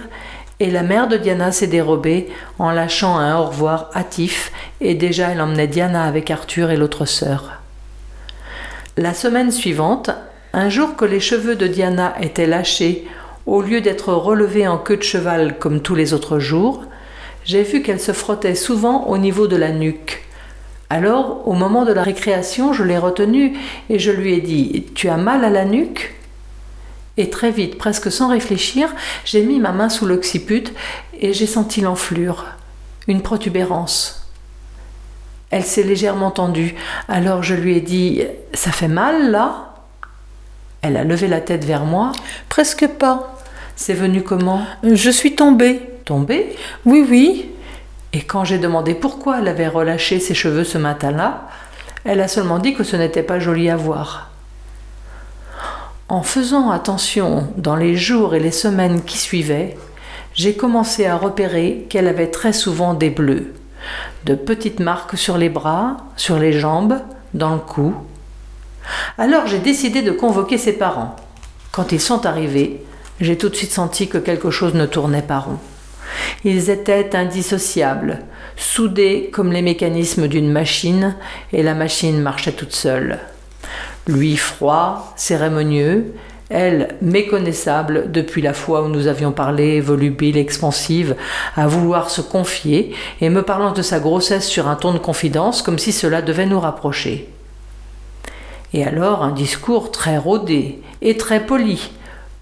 et 0.61 0.71
la 0.71 0.83
mère 0.83 1.09
de 1.09 1.17
Diana 1.17 1.53
s'est 1.53 1.67
dérobée 1.67 2.29
en 2.59 2.71
lâchant 2.71 3.19
un 3.19 3.39
au 3.39 3.47
revoir 3.47 3.91
hâtif 3.95 4.53
et 4.81 4.95
déjà 4.95 5.31
elle 5.31 5.41
emmenait 5.41 5.67
Diana 5.67 6.05
avec 6.05 6.31
Arthur 6.31 6.71
et 6.71 6.77
l'autre 6.77 7.05
sœur. 7.05 7.61
La 8.97 9.13
semaine 9.13 9.51
suivante, 9.51 10.11
un 10.53 10.71
jour 10.71 10.97
que 10.97 11.05
les 11.05 11.21
cheveux 11.21 11.57
de 11.57 11.67
Diana 11.67 12.15
étaient 12.21 12.47
lâchés 12.47 13.07
au 13.45 13.63
lieu 13.63 13.81
d'être 13.81 14.13
relevés 14.13 14.67
en 14.67 14.79
queue 14.79 14.97
de 14.97 15.03
cheval 15.03 15.59
comme 15.59 15.81
tous 15.81 15.95
les 15.95 16.15
autres 16.15 16.39
jours, 16.39 16.85
j'ai 17.45 17.63
vu 17.63 17.83
qu'elle 17.83 18.01
se 18.01 18.13
frottait 18.13 18.57
souvent 18.57 19.05
au 19.07 19.19
niveau 19.19 19.47
de 19.47 19.57
la 19.57 19.71
nuque. 19.71 20.25
Alors, 20.91 21.47
au 21.47 21.53
moment 21.53 21.85
de 21.85 21.93
la 21.93 22.03
récréation, 22.03 22.73
je 22.73 22.83
l'ai 22.83 22.99
retenu 22.99 23.57
et 23.89 23.99
je 23.99 24.11
lui 24.11 24.35
ai 24.35 24.41
dit 24.41 24.87
Tu 24.95 25.09
as 25.09 25.17
mal 25.17 25.45
à 25.45 25.51
la 25.51 25.65
nuque? 25.65 26.15
Et 27.17 27.31
très 27.31 27.51
vite, 27.51 27.79
presque 27.79 28.13
sans 28.13 28.29
réfléchir, 28.29 28.95
j'ai 29.25 29.43
mis 29.43 29.59
ma 29.59 29.73
main 29.73 29.89
sous 29.89 30.07
l'occiput 30.07 30.65
et 31.19 31.33
j'ai 31.33 31.47
senti 31.47 31.81
l'enflure, 31.81 32.45
une 33.09 33.23
protubérance. 33.23 34.29
Elle 35.51 35.65
s'est 35.65 35.83
légèrement 35.83 36.31
tendue. 36.31 36.75
Alors 37.09 37.43
je 37.43 37.55
lui 37.55 37.77
ai 37.77 37.81
dit 37.81 38.23
Ça 38.53 38.73
fait 38.73 38.89
mal 38.89 39.31
là? 39.31 39.75
Elle 40.83 40.97
a 40.97 41.05
levé 41.05 41.29
la 41.29 41.41
tête 41.41 41.65
vers 41.65 41.85
moi. 41.85 42.13
Presque 42.49 42.87
pas. 42.87 43.37
C'est 43.77 43.95
venu 43.95 44.23
comment? 44.23 44.63
Je 44.83 45.11
suis 45.11 45.35
tombée. 45.35 45.81
Tombée? 46.05 46.55
Oui, 46.85 47.05
oui. 47.09 47.51
Et 48.13 48.23
quand 48.23 48.45
j'ai 48.45 48.59
demandé 48.59 48.95
pourquoi 48.95 49.41
elle 49.41 49.49
avait 49.49 49.69
relâché 49.69 50.21
ses 50.21 50.35
cheveux 50.35 50.65
ce 50.65 50.79
matin-là, 50.79 51.49
elle 52.05 52.21
a 52.21 52.29
seulement 52.29 52.59
dit 52.59 52.75
que 52.75 52.85
ce 52.85 52.97
n'était 52.97 53.23
pas 53.23 53.41
joli 53.41 53.69
à 53.69 53.77
voir. 53.77 54.31
En 56.09 56.23
faisant 56.23 56.71
attention 56.71 57.49
dans 57.57 57.75
les 57.75 57.97
jours 57.97 58.37
et 58.37 58.41
les 58.41 58.53
semaines 58.53 59.03
qui 59.03 59.19
suivaient, 59.19 59.77
j'ai 60.35 60.55
commencé 60.55 61.05
à 61.05 61.17
repérer 61.17 61.85
qu'elle 61.89 62.07
avait 62.07 62.31
très 62.31 62.53
souvent 62.53 62.95
des 62.95 63.11
bleus, 63.11 63.55
de 64.25 64.37
petites 64.37 64.79
marques 64.79 65.19
sur 65.19 65.37
les 65.37 65.49
bras, 65.49 65.97
sur 66.17 66.39
les 66.39 66.53
jambes, 66.53 67.01
dans 67.35 67.55
le 67.55 67.61
cou. 67.61 67.93
Alors 69.19 69.49
j'ai 69.49 69.59
décidé 69.59 70.03
de 70.03 70.13
convoquer 70.13 70.59
ses 70.59 70.75
parents. 70.75 71.17
Quand 71.73 71.91
ils 71.91 72.01
sont 72.01 72.25
arrivés, 72.25 72.85
j'ai 73.21 73.37
tout 73.37 73.49
de 73.49 73.57
suite 73.57 73.73
senti 73.73 74.07
que 74.09 74.19
quelque 74.19 74.53
chose 74.53 74.75
ne 74.75 74.87
tournait 74.87 75.23
pas 75.23 75.41
rond. 75.41 75.59
Ils 76.45 76.71
étaient 76.71 77.17
indissociables, 77.17 78.21
soudés 78.57 79.31
comme 79.33 79.51
les 79.51 79.63
mécanismes 79.63 80.29
d'une 80.29 80.53
machine, 80.53 81.17
et 81.53 81.65
la 81.65 81.75
machine 81.75 82.23
marchait 82.23 82.53
toute 82.53 82.77
seule. 82.77 83.19
Lui 84.07 84.37
froid, 84.37 85.13
cérémonieux, 85.17 86.15
elle 86.49 86.95
méconnaissable 87.03 88.13
depuis 88.13 88.41
la 88.41 88.55
fois 88.55 88.83
où 88.83 88.89
nous 88.89 89.09
avions 89.09 89.33
parlé, 89.33 89.81
volubile, 89.81 90.37
expansive, 90.37 91.17
à 91.57 91.67
vouloir 91.67 92.09
se 92.09 92.21
confier, 92.21 92.95
et 93.21 93.31
me 93.31 93.43
parlant 93.43 93.73
de 93.73 93.83
sa 93.83 93.99
grossesse 93.99 94.47
sur 94.47 94.69
un 94.69 94.77
ton 94.77 94.93
de 94.93 94.99
confidence, 94.99 95.61
comme 95.61 95.79
si 95.79 95.91
cela 95.91 96.23
devait 96.23 96.47
nous 96.47 96.61
rapprocher. 96.61 97.29
Et 98.73 98.85
alors 98.85 99.25
un 99.25 99.33
discours 99.33 99.91
très 99.91 100.19
rodé 100.19 100.81
et 101.03 101.17
très 101.17 101.45
poli, 101.45 101.91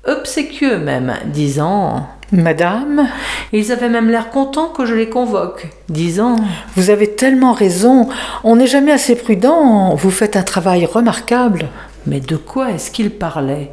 obséquieux 0.06 0.78
même, 0.78 1.14
disant 1.26 2.06
Madame? 2.36 3.08
Ils 3.52 3.72
avaient 3.72 3.88
même 3.88 4.10
l'air 4.10 4.30
contents 4.30 4.68
que 4.68 4.86
je 4.86 4.94
les 4.94 5.08
convoque, 5.08 5.68
disant. 5.88 6.36
Vous 6.76 6.90
avez 6.90 7.14
tellement 7.14 7.52
raison, 7.52 8.08
on 8.42 8.56
n'est 8.56 8.66
jamais 8.66 8.92
assez 8.92 9.14
prudent, 9.14 9.94
vous 9.94 10.10
faites 10.10 10.36
un 10.36 10.42
travail 10.42 10.84
remarquable. 10.86 11.68
Mais 12.06 12.20
de 12.20 12.36
quoi 12.36 12.72
est-ce 12.72 12.90
qu'ils 12.90 13.10
parlaient? 13.10 13.70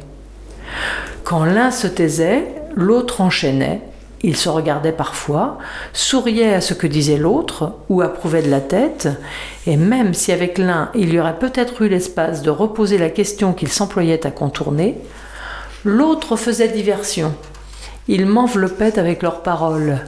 Quand 1.24 1.44
l'un 1.44 1.70
se 1.70 1.86
taisait, 1.86 2.46
l'autre 2.74 3.20
enchaînait, 3.20 3.80
ils 4.22 4.36
se 4.36 4.48
regardaient 4.48 4.92
parfois, 4.92 5.58
souriaient 5.92 6.54
à 6.54 6.60
ce 6.60 6.74
que 6.74 6.86
disait 6.86 7.16
l'autre, 7.16 7.72
ou 7.88 8.02
approuvaient 8.02 8.42
de 8.42 8.50
la 8.50 8.60
tête, 8.60 9.08
et 9.66 9.76
même 9.76 10.14
si 10.14 10.30
avec 10.30 10.58
l'un 10.58 10.90
il 10.94 11.12
y 11.12 11.18
aurait 11.18 11.38
peut-être 11.38 11.82
eu 11.82 11.88
l'espace 11.88 12.42
de 12.42 12.50
reposer 12.50 12.98
la 12.98 13.10
question 13.10 13.52
qu'ils 13.52 13.68
s'employaient 13.68 14.26
à 14.26 14.30
contourner, 14.30 14.98
l'autre 15.84 16.36
faisait 16.36 16.68
diversion 16.68 17.34
ils 18.08 18.26
m'enveloppaient 18.26 18.98
avec 18.98 19.22
leurs 19.22 19.42
paroles. 19.42 20.00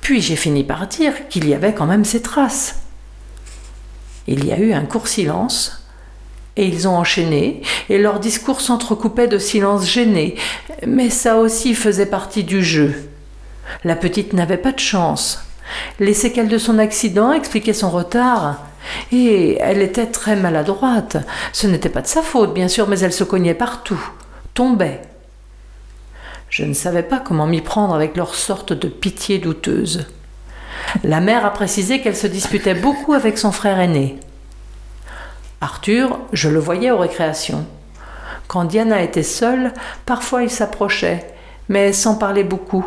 Puis 0.00 0.20
j'ai 0.20 0.36
fini 0.36 0.64
par 0.64 0.86
dire 0.86 1.28
qu'il 1.28 1.48
y 1.48 1.54
avait 1.54 1.74
quand 1.74 1.86
même 1.86 2.04
ces 2.04 2.22
traces. 2.22 2.80
Il 4.26 4.44
y 4.44 4.52
a 4.52 4.58
eu 4.58 4.72
un 4.72 4.84
court 4.84 5.08
silence, 5.08 5.86
et 6.56 6.66
ils 6.66 6.88
ont 6.88 6.96
enchaîné, 6.96 7.62
et 7.88 7.98
leur 7.98 8.18
discours 8.18 8.60
s'entrecoupait 8.60 9.28
de 9.28 9.38
silences 9.38 9.86
gênés, 9.86 10.34
mais 10.86 11.08
ça 11.08 11.36
aussi 11.36 11.74
faisait 11.74 12.06
partie 12.06 12.44
du 12.44 12.62
jeu. 12.62 13.08
La 13.84 13.96
petite 13.96 14.32
n'avait 14.32 14.56
pas 14.56 14.72
de 14.72 14.78
chance. 14.78 15.44
Les 16.00 16.14
séquelles 16.14 16.48
de 16.48 16.58
son 16.58 16.78
accident 16.78 17.32
expliquaient 17.32 17.72
son 17.72 17.90
retard, 17.90 18.64
et 19.12 19.58
elle 19.60 19.82
était 19.82 20.06
très 20.06 20.36
maladroite. 20.36 21.18
Ce 21.52 21.66
n'était 21.66 21.90
pas 21.90 22.02
de 22.02 22.06
sa 22.06 22.22
faute, 22.22 22.54
bien 22.54 22.68
sûr, 22.68 22.88
mais 22.88 22.98
elle 23.00 23.12
se 23.12 23.24
cognait 23.24 23.54
partout, 23.54 24.00
tombait, 24.54 25.02
je 26.50 26.64
ne 26.64 26.74
savais 26.74 27.02
pas 27.02 27.20
comment 27.20 27.46
m'y 27.46 27.60
prendre 27.60 27.94
avec 27.94 28.16
leur 28.16 28.34
sorte 28.34 28.72
de 28.72 28.88
pitié 28.88 29.38
douteuse. 29.38 30.06
La 31.04 31.20
mère 31.20 31.44
a 31.44 31.52
précisé 31.52 32.00
qu'elle 32.00 32.16
se 32.16 32.26
disputait 32.26 32.74
beaucoup 32.74 33.12
avec 33.12 33.38
son 33.38 33.52
frère 33.52 33.78
aîné. 33.78 34.18
Arthur, 35.60 36.18
je 36.32 36.48
le 36.48 36.58
voyais 36.58 36.90
aux 36.90 36.98
récréations. 36.98 37.66
Quand 38.46 38.64
Diana 38.64 39.02
était 39.02 39.22
seule, 39.22 39.74
parfois 40.06 40.42
il 40.42 40.50
s'approchait, 40.50 41.26
mais 41.68 41.92
sans 41.92 42.14
parler 42.14 42.44
beaucoup, 42.44 42.86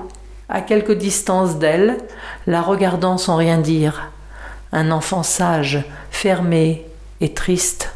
à 0.49 0.61
quelque 0.61 0.91
distance 0.91 1.57
d'elle, 1.57 1.97
la 2.47 2.61
regardant 2.61 3.17
sans 3.17 3.35
rien 3.35 3.57
dire. 3.57 4.09
Un 4.71 4.89
enfant 4.89 5.21
sage, 5.21 5.83
fermé 6.09 6.85
et 7.19 7.33
triste. 7.33 7.91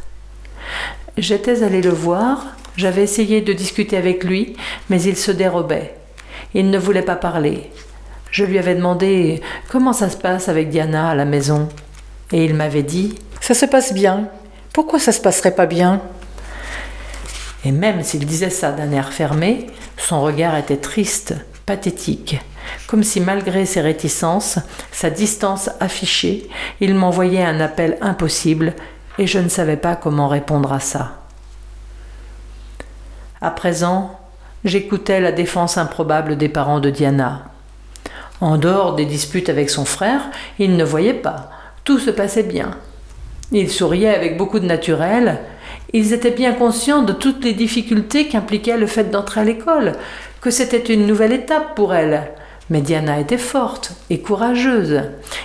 J'étais 1.18 1.64
allée 1.64 1.82
le 1.82 1.90
voir, 1.90 2.46
j'avais 2.78 3.04
essayé 3.04 3.42
de 3.42 3.54
discuter 3.54 3.98
avec 3.98 4.24
lui, 4.24 4.56
mais 4.90 5.02
il 5.02 5.16
se 5.16 5.32
dérobait. 5.32 5.96
Il 6.54 6.70
ne 6.70 6.78
voulait 6.78 7.02
pas 7.02 7.16
parler. 7.16 7.70
Je 8.32 8.44
lui 8.44 8.58
avais 8.58 8.76
demandé 8.76 9.42
comment 9.70 9.94
ça 9.94 10.10
se 10.10 10.18
passe 10.18 10.50
avec 10.50 10.70
Diana 10.70 11.10
à 11.10 11.16
la 11.16 11.26
maison? 11.26 11.70
Et 12.32 12.44
il 12.44 12.54
m'avait 12.54 12.84
dit 12.84 13.16
Ça 13.40 13.54
se 13.54 13.66
passe 13.66 13.94
bien. 13.94 14.30
Pourquoi 14.74 15.00
ça 15.00 15.12
se 15.12 15.22
passerait 15.22 15.56
pas 15.56 15.68
bien? 15.68 16.02
Et 17.64 17.72
même 17.72 18.04
s'il 18.04 18.26
disait 18.26 18.50
ça 18.50 18.72
d'un 18.72 18.92
air 18.92 19.14
fermé, 19.14 19.68
son 19.98 20.22
regard 20.22 20.58
était 20.58 20.78
triste, 20.78 21.34
pathétique, 21.66 22.40
comme 22.88 23.04
si 23.04 23.22
malgré 23.22 23.66
ses 23.66 23.82
réticences, 23.82 24.60
sa 24.92 25.10
distance 25.10 25.70
affichée, 25.80 26.48
il 26.80 26.94
m'envoyait 26.94 27.44
un 27.44 27.60
appel 27.60 27.98
impossible, 28.02 28.74
et 29.18 29.28
je 29.28 29.40
ne 29.40 29.50
savais 29.50 29.78
pas 29.78 29.96
comment 29.96 30.28
répondre 30.28 30.74
à 30.74 30.80
ça. 30.80 31.25
À 33.42 33.52
présent, 33.52 34.18
j'écoutais 34.64 35.20
la 35.20 35.34
défense 35.34 35.78
improbable 35.78 36.38
des 36.38 36.48
parents 36.48 36.80
de 36.80 36.90
Diana. 36.90 37.44
En 38.40 38.58
dehors 38.58 38.96
des 38.96 39.06
disputes 39.06 39.50
avec 39.50 39.70
son 39.70 39.84
frère, 39.84 40.22
il 40.58 40.78
ne 40.78 40.84
voyait 40.86 41.14
pas. 41.14 41.50
Tout 41.84 42.00
se 42.00 42.12
passait 42.12 42.44
bien. 42.44 42.72
Ils 43.52 43.70
souriaient 43.70 44.16
avec 44.16 44.38
beaucoup 44.38 44.60
de 44.60 44.66
naturel. 44.66 45.40
Ils 45.94 46.14
étaient 46.14 46.32
bien 46.32 46.54
conscients 46.54 47.02
de 47.02 47.14
toutes 47.14 47.44
les 47.44 47.54
difficultés 47.54 48.28
qu'impliquait 48.28 48.78
le 48.78 48.88
fait 48.88 49.12
d'entrer 49.12 49.42
à 49.42 49.46
l'école, 49.46 49.94
que 50.42 50.50
c'était 50.50 50.94
une 50.94 51.06
nouvelle 51.06 51.34
étape 51.34 51.76
pour 51.76 51.94
elle. 51.94 52.32
Mais 52.70 52.82
Diana 52.82 53.20
était 53.20 53.38
forte 53.38 53.94
et 54.10 54.20
courageuse, 54.20 55.04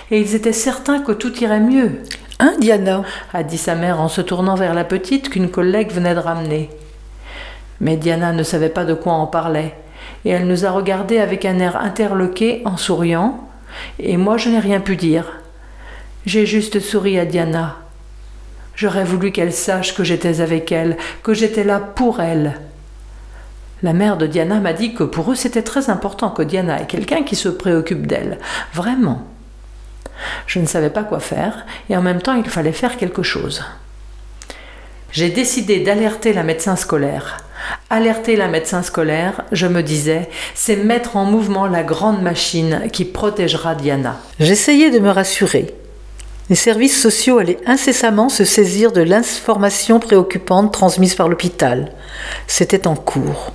et 0.09 0.19
ils 0.19 0.33
étaient 0.33 0.53
certains 0.53 0.99
que 0.99 1.11
tout 1.11 1.37
irait 1.43 1.59
mieux. 1.59 2.01
Hein, 2.39 2.53
Diana? 2.59 3.03
A 3.33 3.43
dit 3.43 3.57
sa 3.57 3.75
mère 3.75 4.01
en 4.01 4.07
se 4.07 4.21
tournant 4.21 4.55
vers 4.55 4.73
la 4.73 4.83
petite 4.83 5.29
qu'une 5.29 5.51
collègue 5.51 5.91
venait 5.91 6.15
de 6.15 6.19
ramener. 6.19 6.69
Mais 7.81 7.97
Diana 7.97 8.31
ne 8.31 8.43
savait 8.43 8.69
pas 8.69 8.85
de 8.85 8.93
quoi 8.93 9.15
on 9.15 9.25
parlait, 9.25 9.75
et 10.23 10.29
elle 10.29 10.47
nous 10.47 10.65
a 10.65 10.71
regardés 10.71 11.17
avec 11.17 11.45
un 11.45 11.57
air 11.57 11.75
interloqué 11.75 12.61
en 12.63 12.77
souriant, 12.77 13.49
et 13.97 14.17
moi 14.17 14.37
je 14.37 14.49
n'ai 14.49 14.59
rien 14.59 14.79
pu 14.79 14.95
dire. 14.95 15.25
J'ai 16.27 16.45
juste 16.45 16.79
souri 16.79 17.17
à 17.17 17.25
Diana. 17.25 17.77
J'aurais 18.75 19.03
voulu 19.03 19.31
qu'elle 19.31 19.51
sache 19.51 19.95
que 19.95 20.03
j'étais 20.03 20.41
avec 20.41 20.71
elle, 20.71 20.95
que 21.23 21.33
j'étais 21.33 21.63
là 21.63 21.79
pour 21.79 22.21
elle. 22.21 22.59
La 23.81 23.93
mère 23.93 24.17
de 24.17 24.27
Diana 24.27 24.59
m'a 24.59 24.73
dit 24.73 24.93
que 24.93 25.03
pour 25.03 25.31
eux 25.31 25.35
c'était 25.35 25.63
très 25.63 25.89
important 25.89 26.29
que 26.29 26.43
Diana 26.43 26.79
ait 26.79 26.85
quelqu'un 26.85 27.23
qui 27.23 27.35
se 27.35 27.49
préoccupe 27.49 28.05
d'elle, 28.05 28.37
vraiment. 28.75 29.27
Je 30.45 30.59
ne 30.59 30.67
savais 30.67 30.91
pas 30.91 31.03
quoi 31.03 31.19
faire, 31.19 31.65
et 31.89 31.97
en 31.97 32.03
même 32.03 32.21
temps 32.21 32.35
il 32.35 32.47
fallait 32.47 32.73
faire 32.73 32.97
quelque 32.97 33.23
chose. 33.23 33.63
J'ai 35.11 35.29
décidé 35.29 35.79
d'alerter 35.79 36.31
la 36.31 36.43
médecin 36.43 36.75
scolaire. 36.75 37.37
Alerter 37.89 38.35
la 38.35 38.47
médecin 38.47 38.83
scolaire, 38.83 39.43
je 39.51 39.67
me 39.67 39.83
disais, 39.83 40.29
c'est 40.55 40.77
mettre 40.77 41.17
en 41.17 41.25
mouvement 41.25 41.67
la 41.67 41.83
grande 41.83 42.21
machine 42.21 42.83
qui 42.91 43.05
protégera 43.05 43.75
Diana. 43.75 44.19
J'essayais 44.39 44.91
de 44.91 44.99
me 44.99 45.09
rassurer. 45.09 45.75
Les 46.49 46.55
services 46.55 47.01
sociaux 47.01 47.37
allaient 47.37 47.59
incessamment 47.65 48.29
se 48.29 48.43
saisir 48.43 48.91
de 48.91 49.01
l'information 49.01 49.99
préoccupante 49.99 50.73
transmise 50.73 51.15
par 51.15 51.29
l'hôpital. 51.29 51.91
C'était 52.47 52.87
en 52.87 52.95
cours. 52.95 53.53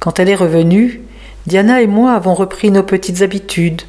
Quand 0.00 0.18
elle 0.18 0.28
est 0.28 0.34
revenue, 0.34 1.02
Diana 1.46 1.80
et 1.82 1.86
moi 1.86 2.12
avons 2.12 2.34
repris 2.34 2.70
nos 2.70 2.82
petites 2.82 3.22
habitudes. 3.22 3.82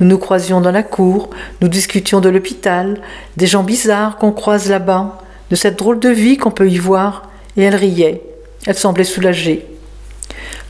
Nous 0.00 0.06
nous 0.06 0.18
croisions 0.18 0.60
dans 0.60 0.70
la 0.70 0.82
cour, 0.82 1.30
nous 1.60 1.68
discutions 1.68 2.20
de 2.20 2.28
l'hôpital, 2.28 3.00
des 3.36 3.46
gens 3.46 3.62
bizarres 3.62 4.16
qu'on 4.16 4.32
croise 4.32 4.68
là-bas, 4.68 5.18
de 5.50 5.56
cette 5.56 5.78
drôle 5.78 6.00
de 6.00 6.08
vie 6.08 6.38
qu'on 6.38 6.50
peut 6.50 6.70
y 6.70 6.78
voir, 6.78 7.28
et 7.56 7.62
elle 7.62 7.76
riait. 7.76 8.22
Elle 8.66 8.76
semblait 8.76 9.04
soulagée. 9.04 9.66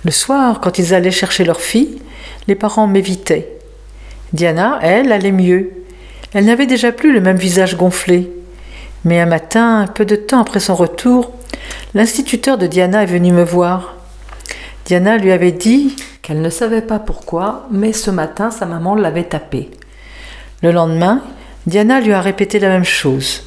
Le 0.04 0.10
soir, 0.10 0.60
quand 0.60 0.78
ils 0.78 0.94
allaient 0.94 1.10
chercher 1.10 1.44
leur 1.44 1.60
fille, 1.60 1.98
les 2.48 2.54
parents 2.54 2.86
m'évitaient. 2.86 3.48
Diana, 4.32 4.78
elle, 4.82 5.12
allait 5.12 5.32
mieux. 5.32 5.70
Elle 6.32 6.46
n'avait 6.46 6.66
déjà 6.66 6.92
plus 6.92 7.12
le 7.12 7.20
même 7.20 7.36
visage 7.36 7.76
gonflé. 7.76 8.30
Mais 9.04 9.20
un 9.20 9.26
matin, 9.26 9.86
peu 9.94 10.04
de 10.04 10.16
temps 10.16 10.40
après 10.40 10.60
son 10.60 10.74
retour, 10.74 11.32
l'instituteur 11.94 12.56
de 12.56 12.66
Diana 12.66 13.02
est 13.02 13.06
venu 13.06 13.32
me 13.32 13.44
voir. 13.44 13.96
Diana 14.86 15.18
lui 15.18 15.32
avait 15.32 15.52
dit 15.52 15.96
qu'elle 16.22 16.40
ne 16.40 16.50
savait 16.50 16.82
pas 16.82 16.98
pourquoi, 16.98 17.66
mais 17.70 17.92
ce 17.92 18.10
matin 18.10 18.50
sa 18.50 18.64
maman 18.64 18.94
l'avait 18.94 19.24
tapée. 19.24 19.70
Le 20.62 20.70
lendemain, 20.70 21.22
Diana 21.66 22.00
lui 22.00 22.12
a 22.12 22.20
répété 22.20 22.58
la 22.58 22.68
même 22.68 22.84
chose. 22.84 23.42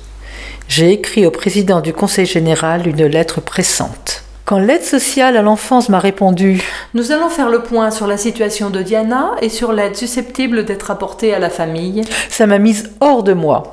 J'ai 0.68 0.92
écrit 0.92 1.26
au 1.26 1.32
président 1.32 1.82
du 1.82 1.94
Conseil 1.94 2.26
général 2.26 2.88
une 2.88 3.06
lettre 3.06 3.42
pressante. 3.42 4.25
Quand 4.46 4.60
l'aide 4.60 4.84
sociale 4.84 5.38
à 5.38 5.42
l'enfance 5.42 5.90
m'a 5.90 5.98
répondu 5.98 6.62
Nous 6.94 7.12
allons 7.12 7.30
faire 7.30 7.50
le 7.50 7.64
point 7.64 7.90
sur 7.90 8.06
la 8.06 8.16
situation 8.16 8.70
de 8.70 8.84
Diana 8.84 9.32
et 9.42 9.50
sur 9.50 9.74
l'aide 9.74 9.96
susceptible 9.96 10.66
d'être 10.66 10.92
apportée 10.92 11.34
à 11.34 11.40
la 11.40 11.50
famille. 11.50 12.04
Ça 12.30 12.46
m'a 12.46 12.60
mise 12.60 12.92
hors 13.00 13.24
de 13.24 13.34
moi. 13.34 13.72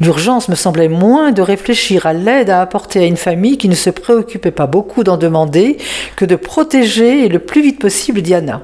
L'urgence 0.00 0.48
me 0.48 0.54
semblait 0.54 0.88
moins 0.88 1.32
de 1.32 1.42
réfléchir 1.42 2.06
à 2.06 2.14
l'aide 2.14 2.48
à 2.48 2.62
apporter 2.62 3.00
à 3.00 3.04
une 3.04 3.18
famille 3.18 3.58
qui 3.58 3.68
ne 3.68 3.74
se 3.74 3.90
préoccupait 3.90 4.50
pas 4.50 4.66
beaucoup 4.66 5.04
d'en 5.04 5.18
demander 5.18 5.76
que 6.16 6.24
de 6.24 6.36
protéger 6.36 7.28
le 7.28 7.38
plus 7.38 7.60
vite 7.60 7.78
possible 7.78 8.22
Diana. 8.22 8.62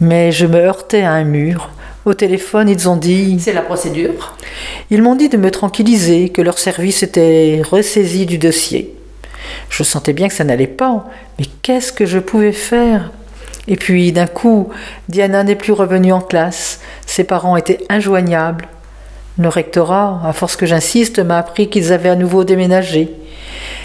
Mais 0.00 0.30
je 0.30 0.46
me 0.46 0.60
heurtais 0.60 1.02
à 1.02 1.10
un 1.10 1.24
mur. 1.24 1.70
Au 2.04 2.14
téléphone, 2.14 2.68
ils 2.68 2.88
ont 2.88 2.96
dit 2.96 3.40
C'est 3.40 3.52
la 3.52 3.62
procédure. 3.62 4.36
Ils 4.92 5.02
m'ont 5.02 5.16
dit 5.16 5.28
de 5.28 5.38
me 5.38 5.50
tranquilliser, 5.50 6.28
que 6.28 6.40
leur 6.40 6.60
service 6.60 7.02
était 7.02 7.62
ressaisi 7.68 8.26
du 8.26 8.38
dossier. 8.38 8.94
Je 9.70 9.82
sentais 9.82 10.12
bien 10.12 10.28
que 10.28 10.34
ça 10.34 10.44
n'allait 10.44 10.66
pas, 10.66 11.06
mais 11.38 11.46
qu'est-ce 11.62 11.92
que 11.92 12.06
je 12.06 12.18
pouvais 12.18 12.52
faire? 12.52 13.10
Et 13.66 13.76
puis 13.76 14.12
d'un 14.12 14.26
coup, 14.26 14.70
Diana 15.08 15.44
n'est 15.44 15.54
plus 15.54 15.72
revenue 15.72 16.12
en 16.12 16.20
classe, 16.20 16.80
ses 17.06 17.24
parents 17.24 17.56
étaient 17.56 17.84
injoignables. 17.90 18.66
Le 19.38 19.48
rectorat, 19.48 20.20
à 20.24 20.32
force 20.32 20.56
que 20.56 20.66
j'insiste, 20.66 21.18
m'a 21.18 21.38
appris 21.38 21.68
qu'ils 21.68 21.92
avaient 21.92 22.08
à 22.08 22.16
nouveau 22.16 22.44
déménagé. 22.44 23.12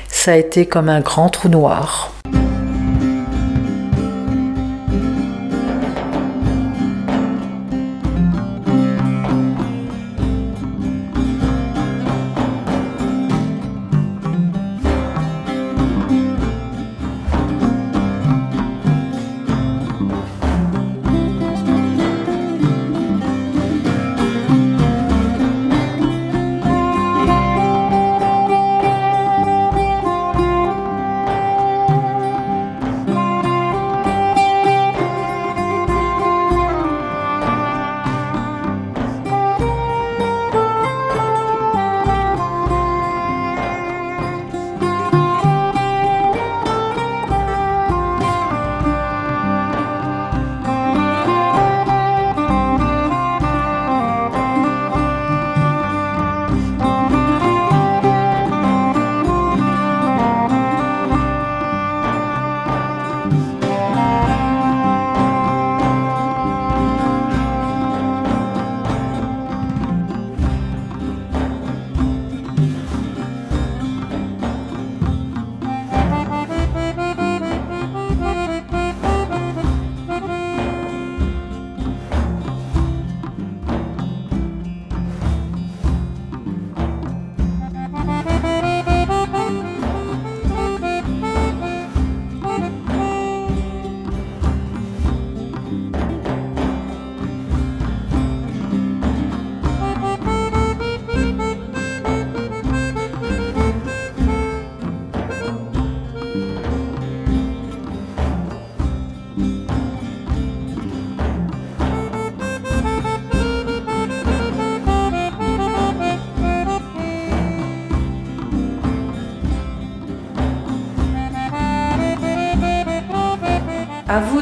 Ça 0.08 0.32
a 0.32 0.36
été 0.38 0.66
comme 0.66 0.90
un 0.90 1.02
grand 1.02 1.30
trou 1.30 1.50
noir. 1.50 2.13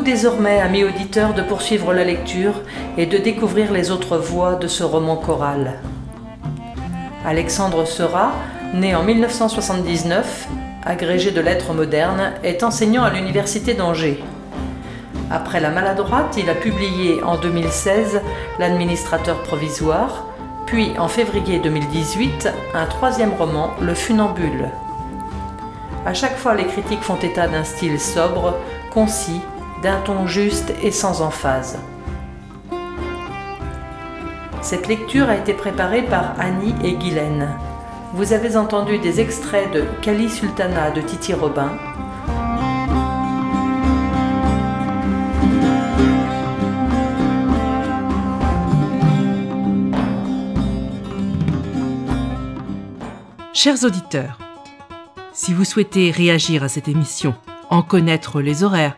Désormais, 0.01 0.59
amis 0.59 0.83
auditeurs, 0.83 1.33
de 1.33 1.41
poursuivre 1.41 1.93
la 1.93 2.03
lecture 2.03 2.61
et 2.97 3.05
de 3.05 3.17
découvrir 3.17 3.71
les 3.71 3.91
autres 3.91 4.17
voix 4.17 4.55
de 4.55 4.67
ce 4.67 4.83
roman 4.83 5.15
choral? 5.15 5.79
Alexandre 7.25 7.85
Seurat, 7.85 8.31
né 8.73 8.95
en 8.95 9.03
1979, 9.03 10.47
agrégé 10.83 11.31
de 11.31 11.41
lettres 11.41 11.73
modernes, 11.73 12.33
est 12.43 12.63
enseignant 12.63 13.03
à 13.03 13.11
l'Université 13.11 13.73
d'Angers. 13.73 14.23
Après 15.29 15.59
La 15.59 15.69
maladroite, 15.69 16.35
il 16.37 16.49
a 16.49 16.55
publié 16.55 17.21
en 17.23 17.37
2016 17.37 18.21
L'administrateur 18.59 19.41
provisoire, 19.43 20.25
puis 20.65 20.93
en 20.97 21.07
février 21.07 21.59
2018 21.59 22.49
un 22.73 22.85
troisième 22.85 23.33
roman, 23.33 23.71
Le 23.81 23.93
funambule. 23.93 24.69
À 26.05 26.13
chaque 26.13 26.37
fois, 26.37 26.55
les 26.55 26.65
critiques 26.65 27.03
font 27.03 27.17
état 27.17 27.47
d'un 27.47 27.63
style 27.63 27.99
sobre, 27.99 28.55
concis, 28.91 29.41
d'un 29.81 29.99
ton 30.01 30.27
juste 30.27 30.73
et 30.81 30.91
sans 30.91 31.21
emphase. 31.21 31.79
Cette 34.61 34.87
lecture 34.87 35.29
a 35.29 35.37
été 35.37 35.53
préparée 35.53 36.03
par 36.03 36.35
Annie 36.39 36.75
et 36.83 36.93
Guylaine. 36.93 37.49
Vous 38.13 38.33
avez 38.33 38.57
entendu 38.57 38.99
des 38.99 39.19
extraits 39.19 39.71
de 39.71 39.85
Kali 40.01 40.29
Sultana 40.29 40.91
de 40.91 41.01
Titi 41.01 41.33
Robin, 41.33 41.71
Chers 53.63 53.83
auditeurs, 53.83 54.39
si 55.33 55.53
vous 55.53 55.65
souhaitez 55.65 56.09
réagir 56.09 56.63
à 56.63 56.67
cette 56.67 56.87
émission, 56.87 57.35
en 57.69 57.83
connaître 57.83 58.41
les 58.41 58.63
horaires, 58.63 58.97